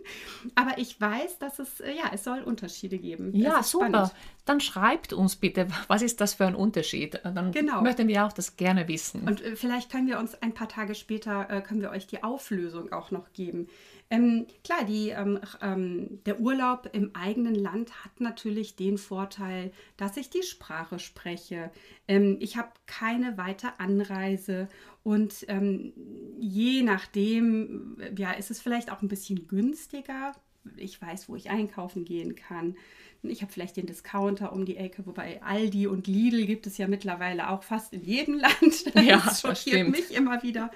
Aber 0.56 0.78
ich 0.78 1.00
weiß, 1.00 1.38
dass 1.40 1.60
es, 1.60 1.80
äh, 1.80 1.94
ja, 1.96 2.12
es 2.14 2.24
soll 2.24 2.42
Unterschiede 2.42 2.98
geben. 2.98 3.36
ja, 3.36 3.62
super. 3.64 3.88
spannend. 3.88 4.14
Dann 4.46 4.60
schreibt 4.62 5.14
uns 5.14 5.36
bitte, 5.36 5.68
was 5.88 6.02
ist 6.02 6.20
das 6.22 6.34
für 6.34 6.46
ein 6.48 6.56
Unterschied? 6.56 7.20
Dann 7.24 7.52
Genau. 7.52 7.82
möchten 7.82 8.08
wir 8.08 8.26
auch 8.26 8.34
das 8.34 8.56
gerne 8.58 8.88
wissen. 8.88 9.28
Und 9.28 9.42
äh, 9.42 9.56
vielleicht 9.56 9.92
können 9.92 10.08
wir 10.08 10.18
uns 10.20 10.34
ein 10.42 10.54
paar 10.54 10.68
Tage 10.70 10.96
später, 10.96 11.50
äh, 11.50 11.62
können 11.62 11.82
wir 11.82 11.92
euch 11.92 12.08
die 12.08 12.24
Auflösung 12.24 12.92
auch 12.92 13.12
noch 13.12 13.32
geben. 13.34 13.68
Ähm, 14.12 14.48
klar, 14.64 14.86
die, 14.86 15.10
ähm, 15.10 15.40
ähm, 15.62 16.20
der 16.26 16.40
Urlaub 16.40 16.90
im 16.94 17.16
eigenen 17.16 17.54
Land 17.54 18.04
hat 18.04 18.20
natürlich 18.20 18.76
den 18.76 18.98
Vorteil, 18.98 19.72
dass 19.98 20.18
ich 20.18 20.32
die 20.32 20.42
Sprache 20.42 20.98
spreche. 20.98 21.72
Ähm, 22.08 22.38
ich 22.40 22.58
habe 22.58 22.70
keine 22.88 23.38
weite 23.38 23.80
Anreise 23.80 24.68
und 25.04 25.46
ähm, 25.48 25.94
je 26.40 26.82
nachdem, 26.82 27.98
äh, 28.00 28.12
ja, 28.18 28.32
ist 28.32 28.50
es 28.50 28.60
vielleicht 28.60 28.92
auch 28.92 29.04
ein 29.04 29.10
bisschen 29.10 29.48
günstiger. 29.48 30.32
Ich 30.76 31.00
weiß, 31.00 31.30
wo 31.30 31.36
ich 31.36 31.52
einkaufen 31.52 32.04
gehen 32.04 32.36
kann. 32.36 32.76
Ich 33.22 33.42
habe 33.42 33.52
vielleicht 33.52 33.78
den 33.78 33.86
Discounter 33.86 34.54
um 34.54 34.66
die 34.66 34.78
Ecke, 34.78 35.06
wobei 35.06 35.42
Aldi 35.44 35.88
und 35.88 36.08
Lidl 36.08 36.46
gibt 36.46 36.66
es 36.68 36.78
ja 36.78 36.88
mittlerweile 36.88 37.50
auch 37.50 37.64
fast 37.64 37.94
in 37.94 38.04
jedem 38.04 38.36
Land. 38.40 38.86
Ja, 38.96 39.18
das 39.18 39.26
das 39.26 39.42
schockiert 39.42 39.82
stimmt. 39.82 39.92
mich 39.92 40.12
immer 40.12 40.42
wieder. 40.42 40.72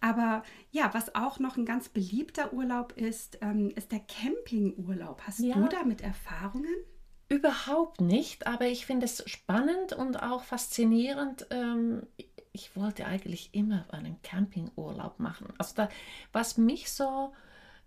Aber 0.00 0.42
ja, 0.70 0.90
was 0.94 1.14
auch 1.14 1.38
noch 1.38 1.56
ein 1.56 1.66
ganz 1.66 1.88
beliebter 1.88 2.52
Urlaub 2.52 2.92
ist, 2.96 3.38
ähm, 3.42 3.70
ist 3.76 3.92
der 3.92 4.00
Campingurlaub. 4.00 5.20
Hast 5.26 5.40
Ja. 5.40 5.54
du 5.56 5.68
damit 5.68 6.00
Erfahrungen? 6.00 6.74
Überhaupt 7.28 8.00
nicht, 8.00 8.46
aber 8.46 8.66
ich 8.66 8.86
finde 8.86 9.04
es 9.06 9.22
spannend 9.30 9.92
und 9.92 10.20
auch 10.22 10.42
faszinierend. 10.42 11.46
Ähm, 11.50 12.06
ich 12.52 12.74
wollte 12.76 13.04
eigentlich 13.06 13.50
immer 13.52 13.84
einen 13.92 14.20
Campingurlaub 14.22 15.20
machen. 15.20 15.52
Also 15.58 15.74
da, 15.76 15.88
was 16.32 16.56
mich 16.58 16.90
so 16.90 17.32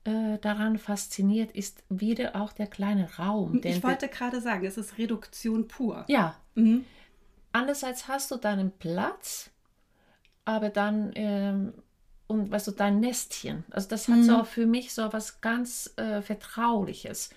äh, 0.05 0.37
daran 0.39 0.77
fasziniert, 0.77 1.51
ist 1.51 1.83
wieder 1.89 2.35
auch 2.35 2.53
der 2.53 2.67
kleine 2.67 3.09
Raum. 3.17 3.59
den 3.61 3.73
Ich 3.77 3.83
wollte 3.83 4.07
gerade 4.07 4.39
sagen, 4.39 4.65
es 4.65 4.77
ist 4.77 4.97
Reduktion 4.97 5.67
pur. 5.67 6.05
ja, 6.07 6.35
Mhm. 6.55 6.85
Andererseits 7.51 8.07
hast 8.07 8.31
du 8.31 8.37
deinen 8.37 8.71
Platz, 8.71 9.51
aber 10.45 10.69
dann, 10.69 11.11
ähm, 11.15 11.73
und 12.27 12.51
weißt 12.51 12.67
du, 12.67 12.71
dein 12.71 12.99
Nestchen. 12.99 13.63
Also 13.69 13.89
das 13.89 14.07
hat 14.07 14.23
so 14.23 14.43
für 14.43 14.65
mich 14.65 14.93
so 14.93 15.11
was 15.13 15.41
ganz 15.41 15.93
äh, 15.97 16.21
Vertrauliches. 16.21 17.29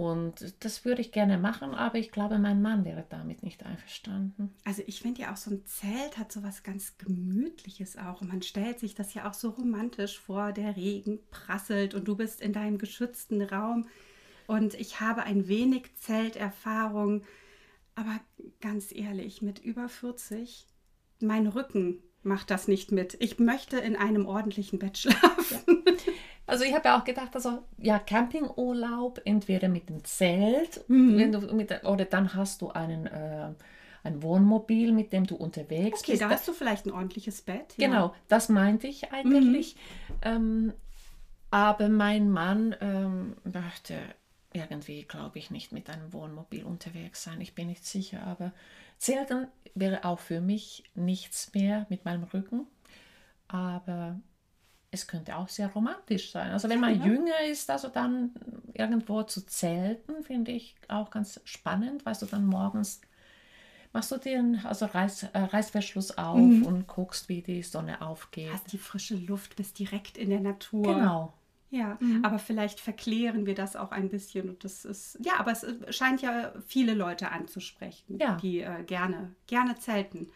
Und 0.00 0.54
das 0.60 0.84
würde 0.84 1.02
ich 1.02 1.10
gerne 1.10 1.36
machen, 1.36 1.74
aber 1.74 1.98
ich 1.98 2.10
glaube, 2.10 2.38
mein 2.38 2.62
Mann 2.62 2.84
wäre 2.84 3.04
damit 3.10 3.42
nicht 3.42 3.66
einverstanden. 3.66 4.54
Also 4.64 4.82
ich 4.86 5.00
finde 5.00 5.22
ja 5.22 5.32
auch 5.32 5.36
so 5.36 5.50
ein 5.50 5.66
Zelt 5.66 6.16
hat 6.16 6.32
so 6.32 6.42
was 6.42 6.62
ganz 6.62 6.96
Gemütliches 6.96 7.98
auch. 7.98 8.20
Und 8.20 8.28
man 8.28 8.40
stellt 8.40 8.78
sich 8.78 8.94
das 8.94 9.12
ja 9.14 9.28
auch 9.28 9.34
so 9.34 9.50
romantisch 9.50 10.18
vor. 10.18 10.52
Der 10.52 10.76
Regen 10.76 11.18
prasselt 11.30 11.94
und 11.94 12.06
du 12.06 12.16
bist 12.16 12.40
in 12.40 12.52
deinem 12.52 12.78
geschützten 12.78 13.42
Raum. 13.42 13.88
Und 14.46 14.74
ich 14.74 15.00
habe 15.00 15.24
ein 15.24 15.48
wenig 15.48 15.94
Zelterfahrung. 15.96 17.24
Aber 17.94 18.20
ganz 18.60 18.92
ehrlich, 18.92 19.42
mit 19.42 19.58
über 19.58 19.88
40, 19.88 20.66
mein 21.20 21.46
Rücken 21.46 21.98
macht 22.22 22.50
das 22.50 22.68
nicht 22.68 22.92
mit. 22.92 23.16
Ich 23.20 23.38
möchte 23.38 23.78
in 23.78 23.96
einem 23.96 24.26
ordentlichen 24.26 24.78
Bett 24.78 24.98
schlafen. 24.98 25.84
Also 26.46 26.64
ich 26.64 26.74
habe 26.74 26.88
ja 26.88 26.98
auch 26.98 27.04
gedacht, 27.04 27.34
also 27.34 27.60
ja, 27.78 27.98
Campingurlaub, 27.98 29.20
entweder 29.24 29.68
mit 29.68 29.88
dem 29.88 30.02
Zelt, 30.04 30.84
Mhm. 30.88 31.16
wenn 31.18 31.32
du 31.32 31.40
mit, 31.54 31.84
oder 31.84 32.04
dann 32.04 32.34
hast 32.34 32.60
du 32.62 32.70
einen, 32.70 33.06
äh, 33.06 33.50
ein 34.02 34.22
Wohnmobil, 34.22 34.92
mit 34.92 35.12
dem 35.12 35.26
du 35.26 35.36
unterwegs 35.36 36.00
Okay, 36.00 36.12
bist. 36.12 36.22
da 36.22 36.28
Da- 36.28 36.34
hast 36.34 36.48
du 36.48 36.52
vielleicht 36.52 36.86
ein 36.86 36.92
ordentliches 36.92 37.42
Bett. 37.42 37.74
ja. 37.76 37.86
Genau, 37.88 38.14
das 38.28 38.48
meinte 38.48 38.86
ich 38.88 39.12
eigentlich. 39.12 39.76
Ähm, 40.22 40.72
aber 41.50 41.88
mein 41.88 42.30
Mann 42.30 42.74
ähm, 42.80 43.36
möchte 43.44 43.96
irgendwie, 44.52 45.04
glaube 45.04 45.38
ich, 45.38 45.50
nicht 45.52 45.70
mit 45.72 45.88
einem 45.88 46.12
Wohnmobil 46.12 46.64
unterwegs 46.64 47.22
sein. 47.22 47.40
Ich 47.40 47.54
bin 47.54 47.68
nicht 47.68 47.84
sicher, 47.86 48.24
aber 48.26 48.52
Zelten 49.00 49.48
wäre 49.74 50.04
auch 50.04 50.18
für 50.20 50.40
mich 50.40 50.84
nichts 50.94 51.52
mehr 51.54 51.86
mit 51.88 52.04
meinem 52.04 52.24
Rücken. 52.24 52.66
Aber 53.48 54.20
es 54.90 55.06
könnte 55.06 55.36
auch 55.36 55.48
sehr 55.48 55.68
romantisch 55.68 56.32
sein. 56.32 56.52
Also 56.52 56.68
wenn 56.68 56.80
man 56.80 57.00
Ja. 57.00 57.06
jünger 57.06 57.40
ist, 57.50 57.70
also 57.70 57.88
dann 57.88 58.34
irgendwo 58.74 59.22
zu 59.22 59.46
zelten, 59.46 60.22
finde 60.22 60.52
ich 60.52 60.76
auch 60.88 61.10
ganz 61.10 61.40
spannend. 61.44 62.04
Weißt 62.04 62.22
du, 62.22 62.26
dann 62.26 62.46
morgens 62.46 63.00
machst 63.92 64.12
du 64.12 64.18
den 64.18 64.60
also 64.64 64.86
Reiß, 64.86 65.24
äh, 65.32 65.38
Reißverschluss 65.38 66.18
auf 66.18 66.62
und 66.62 66.86
guckst, 66.86 67.28
wie 67.28 67.42
die 67.42 67.62
Sonne 67.62 68.02
aufgeht. 68.02 68.52
Hast 68.52 68.72
die 68.72 68.78
frische 68.78 69.16
Luft, 69.16 69.56
bist 69.56 69.78
direkt 69.78 70.18
in 70.18 70.30
der 70.30 70.40
Natur. 70.40 70.94
Genau. 70.94 71.32
Ja, 71.70 71.98
aber 72.22 72.38
vielleicht 72.40 72.80
verklären 72.80 73.46
wir 73.46 73.54
das 73.54 73.76
auch 73.76 73.92
ein 73.92 74.08
bisschen. 74.08 74.48
Und 74.48 74.64
das 74.64 74.84
ist, 74.84 75.18
ja, 75.24 75.34
aber 75.38 75.52
es 75.52 75.64
scheint 75.96 76.20
ja 76.20 76.52
viele 76.66 76.94
Leute 76.94 77.30
anzusprechen, 77.30 78.18
Ja. 78.18 78.36
die 78.36 78.60
äh, 78.60 78.82
gerne, 78.84 79.34
gerne 79.46 79.78
zelten. 79.78 80.28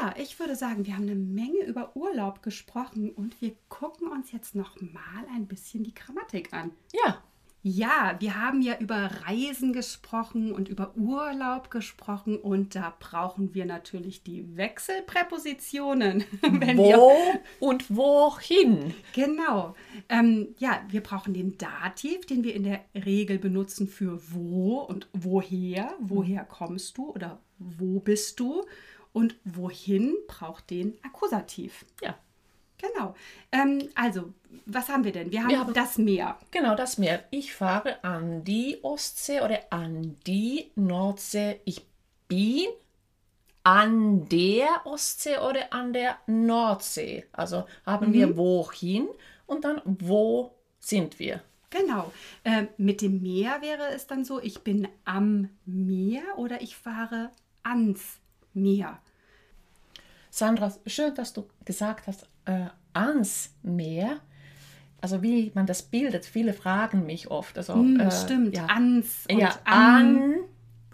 Ja, 0.00 0.14
ich 0.18 0.38
würde 0.38 0.54
sagen, 0.54 0.84
wir 0.84 0.94
haben 0.94 1.04
eine 1.04 1.14
Menge 1.14 1.64
über 1.64 1.96
Urlaub 1.96 2.42
gesprochen 2.42 3.10
und 3.10 3.40
wir 3.40 3.54
gucken 3.70 4.08
uns 4.08 4.30
jetzt 4.32 4.54
noch 4.54 4.78
mal 4.82 5.24
ein 5.34 5.46
bisschen 5.46 5.82
die 5.82 5.94
Grammatik 5.94 6.52
an. 6.52 6.72
Ja, 6.92 7.22
Ja, 7.70 8.16
wir 8.18 8.40
haben 8.42 8.62
ja 8.62 8.78
über 8.78 9.10
Reisen 9.26 9.74
gesprochen 9.74 10.52
und 10.52 10.70
über 10.70 10.96
Urlaub 10.96 11.70
gesprochen 11.70 12.38
und 12.38 12.74
da 12.74 12.96
brauchen 12.98 13.52
wir 13.52 13.66
natürlich 13.66 14.22
die 14.22 14.56
Wechselpräpositionen. 14.56 16.24
Wo 16.76 17.14
und 17.60 17.94
wohin? 17.94 18.94
genau. 19.12 19.74
Ähm, 20.08 20.54
ja, 20.58 20.80
wir 20.88 21.02
brauchen 21.02 21.34
den 21.34 21.58
Dativ, 21.58 22.24
den 22.24 22.42
wir 22.42 22.54
in 22.54 22.62
der 22.62 22.80
Regel 22.94 23.38
benutzen 23.38 23.86
für 23.86 24.18
wo 24.32 24.78
und 24.78 25.06
woher. 25.12 25.94
Woher 26.00 26.44
kommst 26.44 26.96
du 26.96 27.10
oder 27.10 27.38
wo 27.58 28.00
bist 28.00 28.40
du? 28.40 28.64
Und 29.12 29.36
wohin 29.44 30.14
braucht 30.26 30.70
den 30.70 30.96
Akkusativ. 31.02 31.84
Ja, 32.02 32.16
Genau. 32.78 33.14
Ähm, 33.50 33.88
also, 33.94 34.32
was 34.66 34.88
haben 34.88 35.04
wir 35.04 35.12
denn? 35.12 35.30
Wir 35.30 35.42
haben, 35.42 35.50
Wir 35.50 35.58
haben- 35.60 35.74
das 35.74 35.98
Meer. 35.98 36.36
genau 36.50 36.74
das 36.74 36.98
Meer. 36.98 37.24
Ich 37.30 37.54
fahre 37.54 38.02
an 38.04 38.44
die 38.44 38.78
Ostsee 38.82 39.40
oder 39.40 39.60
an 39.70 40.16
die 40.26 40.70
Nordsee. 40.74 41.60
Ich 41.64 41.86
bin 42.28 42.66
an 43.64 44.28
der 44.28 44.68
Ostsee 44.84 45.38
oder 45.38 45.72
an 45.72 45.92
der 45.92 46.16
Nordsee. 46.26 47.26
Also 47.32 47.64
haben 47.84 48.12
wir 48.12 48.36
wohin 48.36 49.08
und 49.46 49.64
dann 49.64 49.80
wo 49.84 50.54
sind 50.80 51.18
wir. 51.18 51.42
Genau. 51.70 52.12
Ähm, 52.44 52.68
mit 52.78 53.02
dem 53.02 53.20
Meer 53.20 53.58
wäre 53.60 53.88
es 53.94 54.06
dann 54.06 54.24
so, 54.24 54.40
ich 54.40 54.60
bin 54.60 54.88
am 55.04 55.50
Meer 55.66 56.22
oder 56.38 56.62
ich 56.62 56.76
fahre 56.76 57.30
ans 57.62 58.18
Meer. 58.54 58.98
Sandra, 60.30 60.72
schön, 60.86 61.14
dass 61.14 61.32
du 61.34 61.46
gesagt 61.64 62.06
hast, 62.06 62.26
äh, 62.46 62.66
ans 62.94 63.50
Meer. 63.62 64.20
Also 65.00 65.22
wie 65.22 65.52
man 65.54 65.66
das 65.66 65.82
bildet, 65.82 66.26
viele 66.26 66.52
fragen 66.52 67.06
mich 67.06 67.30
oft. 67.30 67.56
Also, 67.56 67.74
Hm, 67.74 68.00
äh, 68.00 68.10
stimmt, 68.10 68.56
Ja, 68.56 68.66
ans 68.66 69.26
und 69.30 69.38
ja 69.38 69.54
an, 69.64 70.34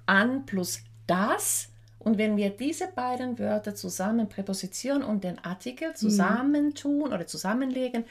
an 0.06 0.44
plus 0.46 0.80
das. 1.06 1.70
Und 1.98 2.18
wenn 2.18 2.36
wir 2.36 2.50
diese 2.50 2.86
beiden 2.88 3.38
Wörter 3.38 3.74
zusammen, 3.74 4.28
Präposition 4.28 5.02
und 5.02 5.24
den 5.24 5.38
Artikel 5.42 5.94
zusammentun 5.94 7.12
oder 7.14 7.26
zusammenlegen, 7.26 8.04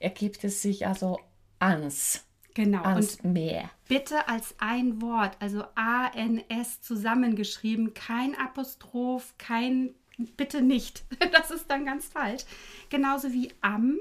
ergibt 0.00 0.42
es 0.42 0.60
sich 0.62 0.86
also 0.88 1.20
ans, 1.60 2.24
Genau. 2.54 2.82
ans 2.82 3.20
Und 3.22 3.32
Meer. 3.34 3.70
bitte 3.86 4.26
als 4.26 4.56
ein 4.58 5.00
Wort, 5.00 5.36
also 5.38 5.62
A-N-S 5.76 6.80
zusammengeschrieben, 6.80 7.94
kein 7.94 8.34
Apostroph, 8.36 9.34
kein, 9.38 9.94
bitte 10.36 10.60
nicht. 10.60 11.04
Das 11.32 11.52
ist 11.52 11.70
dann 11.70 11.84
ganz 11.86 12.06
falsch. 12.06 12.42
Genauso 12.90 13.32
wie 13.32 13.52
am, 13.60 13.96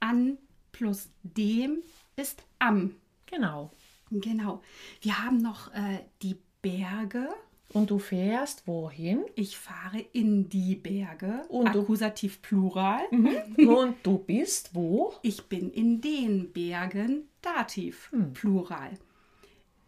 an 0.00 0.36
plus 0.76 1.08
dem 1.22 1.82
ist 2.16 2.44
am. 2.58 2.94
Genau. 3.26 3.70
Genau. 4.10 4.62
Wir 5.00 5.22
haben 5.24 5.38
noch 5.38 5.72
äh, 5.74 6.00
die 6.22 6.36
Berge. 6.62 7.28
Und 7.72 7.90
du 7.90 7.98
fährst 7.98 8.66
wohin? 8.68 9.24
Ich 9.34 9.56
fahre 9.58 9.98
in 10.12 10.48
die 10.48 10.76
Berge. 10.76 11.42
Und 11.48 11.74
du- 11.74 11.80
Akkusativ 11.80 12.40
Plural. 12.40 13.00
Und 13.56 13.96
du 14.04 14.18
bist 14.18 14.74
wo? 14.74 15.14
Ich 15.22 15.46
bin 15.48 15.70
in 15.72 16.00
den 16.00 16.52
Bergen. 16.52 17.28
Dativ 17.42 18.10
Hm. 18.12 18.32
Plural. 18.32 18.90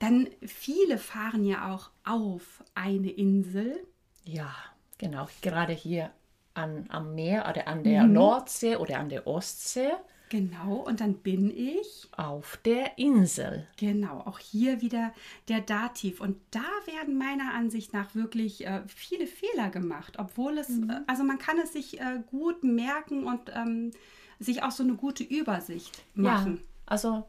Dann 0.00 0.28
viele 0.44 0.98
fahren 0.98 1.44
ja 1.44 1.72
auch 1.74 1.90
auf 2.04 2.62
eine 2.74 3.10
Insel. 3.10 3.78
Ja, 4.24 4.54
genau. 4.98 5.28
Gerade 5.42 5.72
hier 5.72 6.10
an, 6.54 6.86
am 6.88 7.14
Meer 7.14 7.46
oder 7.48 7.68
an 7.68 7.84
der 7.84 8.02
Nordsee 8.04 8.76
oder 8.76 8.98
an 8.98 9.08
der 9.08 9.26
Ostsee 9.26 9.90
Genau. 10.28 10.76
Und 10.76 11.00
dann 11.00 11.14
bin 11.14 11.50
ich. 11.50 12.08
auf 12.16 12.58
der 12.64 12.98
Insel. 12.98 13.66
Genau, 13.76 14.20
auch 14.20 14.38
hier 14.38 14.80
wieder 14.80 15.12
der 15.48 15.60
Dativ. 15.60 16.20
Und 16.20 16.36
da 16.50 16.64
werden 16.86 17.18
meiner 17.18 17.54
Ansicht 17.54 17.92
nach 17.92 18.14
wirklich 18.14 18.66
äh, 18.66 18.82
viele 18.86 19.26
Fehler 19.26 19.70
gemacht, 19.70 20.18
obwohl 20.18 20.58
es, 20.58 20.68
äh, 20.68 21.00
also 21.06 21.24
man 21.24 21.38
kann 21.38 21.58
es 21.58 21.72
sich 21.72 22.00
äh, 22.00 22.22
gut 22.30 22.62
merken 22.64 23.24
und 23.24 23.50
ähm, 23.54 23.90
sich 24.38 24.62
auch 24.62 24.70
so 24.70 24.82
eine 24.82 24.94
gute 24.94 25.24
Übersicht 25.24 26.02
machen. 26.14 26.56
Ja, 26.56 26.62
also 26.86 27.24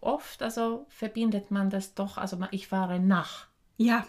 oft 0.00 0.42
also 0.42 0.86
verbindet 0.88 1.50
man 1.50 1.70
das 1.70 1.94
doch, 1.94 2.18
also 2.18 2.38
ich 2.50 2.68
fahre 2.68 3.00
nach, 3.00 3.48
Ja, 3.76 4.06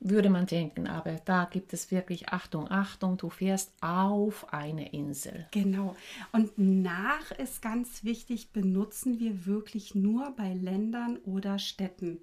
würde 0.00 0.30
man 0.30 0.46
denken, 0.46 0.86
aber 0.86 1.16
da 1.24 1.44
gibt 1.44 1.72
es 1.72 1.90
wirklich 1.90 2.28
Achtung, 2.28 2.70
Achtung, 2.70 3.16
du 3.16 3.30
fährst 3.30 3.72
auf 3.80 4.52
eine 4.52 4.92
Insel. 4.92 5.46
genau. 5.50 5.96
Und 6.32 6.56
nach 6.56 7.30
ist 7.32 7.62
ganz 7.62 8.04
wichtig, 8.04 8.52
benutzen 8.52 9.18
wir 9.18 9.46
wirklich 9.46 9.94
nur 9.94 10.30
bei 10.36 10.54
Ländern 10.54 11.18
oder 11.18 11.58
Städten. 11.58 12.20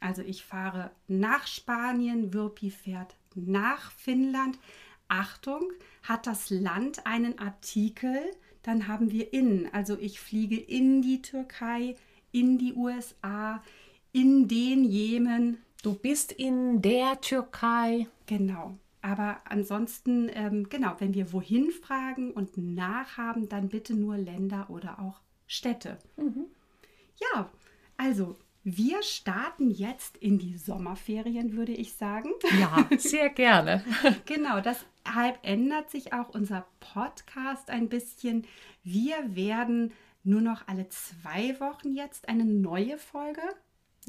Also 0.00 0.22
ich 0.22 0.44
fahre 0.44 0.90
nach 1.08 1.46
Spanien, 1.46 2.32
Wirpi 2.32 2.70
fährt 2.70 3.16
nach 3.34 3.90
Finnland. 3.92 4.58
Achtung, 5.08 5.70
hat 6.02 6.26
das 6.26 6.50
Land 6.50 7.06
einen 7.06 7.38
Artikel, 7.38 8.18
dann 8.62 8.88
haben 8.88 9.10
wir 9.10 9.32
in. 9.32 9.68
Also 9.72 9.98
ich 9.98 10.20
fliege 10.20 10.56
in 10.56 11.02
die 11.02 11.22
Türkei, 11.22 11.96
in 12.32 12.58
die 12.58 12.74
USA, 12.74 13.62
in 14.12 14.48
den 14.48 14.84
Jemen. 14.84 15.58
Du 15.84 15.92
bist 15.92 16.32
in 16.32 16.80
der 16.80 17.20
Türkei. 17.20 18.06
Genau. 18.24 18.78
Aber 19.02 19.42
ansonsten, 19.44 20.30
ähm, 20.32 20.70
genau, 20.70 20.94
wenn 20.98 21.12
wir 21.12 21.30
wohin 21.30 21.70
fragen 21.70 22.30
und 22.30 22.56
nachhaben, 22.56 23.50
dann 23.50 23.68
bitte 23.68 23.92
nur 23.92 24.16
Länder 24.16 24.70
oder 24.70 24.98
auch 24.98 25.20
Städte. 25.46 25.98
Ja, 27.20 27.50
also 27.98 28.38
wir 28.62 29.02
starten 29.02 29.70
jetzt 29.70 30.16
in 30.16 30.38
die 30.38 30.56
Sommerferien, 30.56 31.54
würde 31.54 31.72
ich 31.72 31.92
sagen. 31.92 32.30
Ja, 32.58 32.88
sehr 32.96 33.28
gerne. 33.28 33.84
Genau, 34.24 34.60
deshalb 34.60 35.38
ändert 35.42 35.90
sich 35.90 36.14
auch 36.14 36.30
unser 36.30 36.66
Podcast 36.80 37.68
ein 37.68 37.90
bisschen. 37.90 38.46
Wir 38.84 39.36
werden 39.36 39.92
nur 40.22 40.40
noch 40.40 40.66
alle 40.66 40.88
zwei 40.88 41.60
Wochen 41.60 41.92
jetzt 41.92 42.26
eine 42.26 42.46
neue 42.46 42.96
Folge 42.96 43.42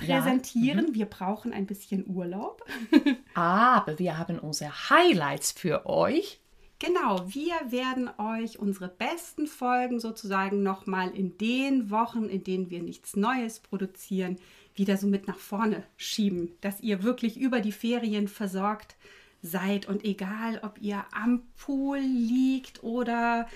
Ja, 0.02 0.20
präsentieren. 0.20 0.94
Wir 0.94 1.06
brauchen 1.06 1.54
ein 1.54 1.66
bisschen 1.66 2.06
Urlaub. 2.08 2.66
Aber 3.34 3.98
wir 4.00 4.18
haben 4.18 4.40
unsere 4.40 4.90
Highlights 4.90 5.52
für 5.52 5.86
euch. 5.86 6.40
Genau, 6.80 7.26
wir 7.28 7.56
werden 7.72 8.10
euch 8.18 8.60
unsere 8.60 8.90
besten 8.90 9.48
Folgen 9.48 10.00
sozusagen 10.02 10.62
nochmal 10.62 11.10
in 11.12 11.38
den 11.38 11.90
Wochen, 11.90 12.26
in 12.26 12.44
denen 12.44 12.70
wir 12.70 12.84
nichts 12.84 13.16
Neues 13.16 13.62
produzieren, 13.62 14.38
wieder 14.76 14.98
so 14.98 15.08
mit 15.08 15.28
nach 15.28 15.38
vorne 15.38 15.84
schieben, 15.96 16.52
dass 16.60 16.82
ihr 16.82 17.02
wirklich 17.02 17.38
über 17.38 17.62
die 17.62 17.72
Ferien 17.72 18.28
versorgt 18.28 18.98
seid 19.42 19.88
und 19.88 20.04
egal, 20.04 20.60
ob 20.64 20.82
ihr 20.82 21.06
am 21.14 21.44
Pool 21.56 22.00
liegt 22.00 22.84
oder 22.84 23.48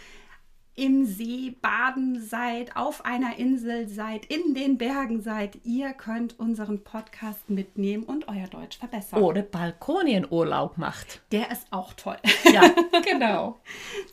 im 0.80 1.06
See 1.06 1.58
baden 1.62 2.22
seid, 2.22 2.78
auf 2.78 3.04
einer 3.04 3.38
Insel 3.38 3.90
seid, 3.90 4.26
in 4.26 4.54
den 4.54 4.78
Bergen 4.78 5.22
seid, 5.22 5.60
ihr 5.66 5.92
könnt 5.92 6.40
unseren 6.40 6.86
Podcast 6.86 7.50
mitnehmen 7.50 8.04
und 8.04 8.30
euer 8.30 8.48
Deutsch 8.48 8.78
verbessern. 8.78 9.22
Oder 9.22 9.42
Balkonienurlaub 9.42 10.78
macht. 10.78 11.22
Der 11.34 11.52
ist 11.52 11.68
auch 11.72 11.94
toll. 11.94 12.16
Ja, 12.46 12.62
genau. 13.06 13.60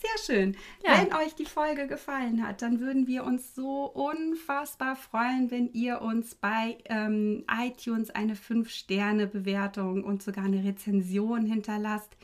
Sehr 0.00 0.24
schön. 0.24 0.56
Ja. 0.84 1.00
Wenn 1.00 1.14
euch 1.14 1.36
die 1.36 1.44
Folge 1.44 1.86
gefallen 1.86 2.44
hat, 2.44 2.62
dann 2.62 2.80
würden 2.80 3.06
wir 3.06 3.22
uns 3.22 3.54
so 3.54 3.84
unfassbar 3.84 4.96
freuen, 4.96 5.52
wenn 5.52 5.72
ihr 5.72 6.02
uns 6.02 6.34
bei 6.34 6.78
ähm, 6.86 7.44
iTunes 7.48 8.10
eine 8.10 8.34
5-Sterne-Bewertung 8.34 10.02
und 10.02 10.20
sogar 10.20 10.44
eine 10.44 10.64
Rezension 10.64 11.46
hinterlasst. 11.46 12.16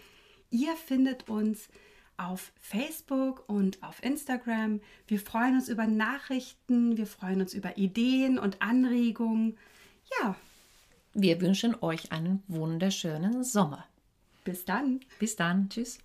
Ihr 0.50 0.74
findet 0.74 1.28
uns 1.28 1.68
auf 2.22 2.52
Facebook 2.60 3.44
und 3.48 3.82
auf 3.82 4.02
Instagram. 4.02 4.80
Wir 5.06 5.18
freuen 5.20 5.56
uns 5.56 5.68
über 5.68 5.86
Nachrichten, 5.86 6.96
wir 6.96 7.06
freuen 7.06 7.40
uns 7.40 7.54
über 7.54 7.76
Ideen 7.78 8.38
und 8.38 8.60
Anregungen. 8.62 9.56
Ja, 10.20 10.36
Wir 11.14 11.40
wünschen 11.40 11.74
euch 11.82 12.12
einen 12.12 12.42
wunderschönen 12.48 13.44
Sommer. 13.44 13.84
bis 14.44 14.64
dann. 14.64 15.00
Bis 15.18 15.36
dann. 15.36 15.68
Tschüss. 15.68 15.98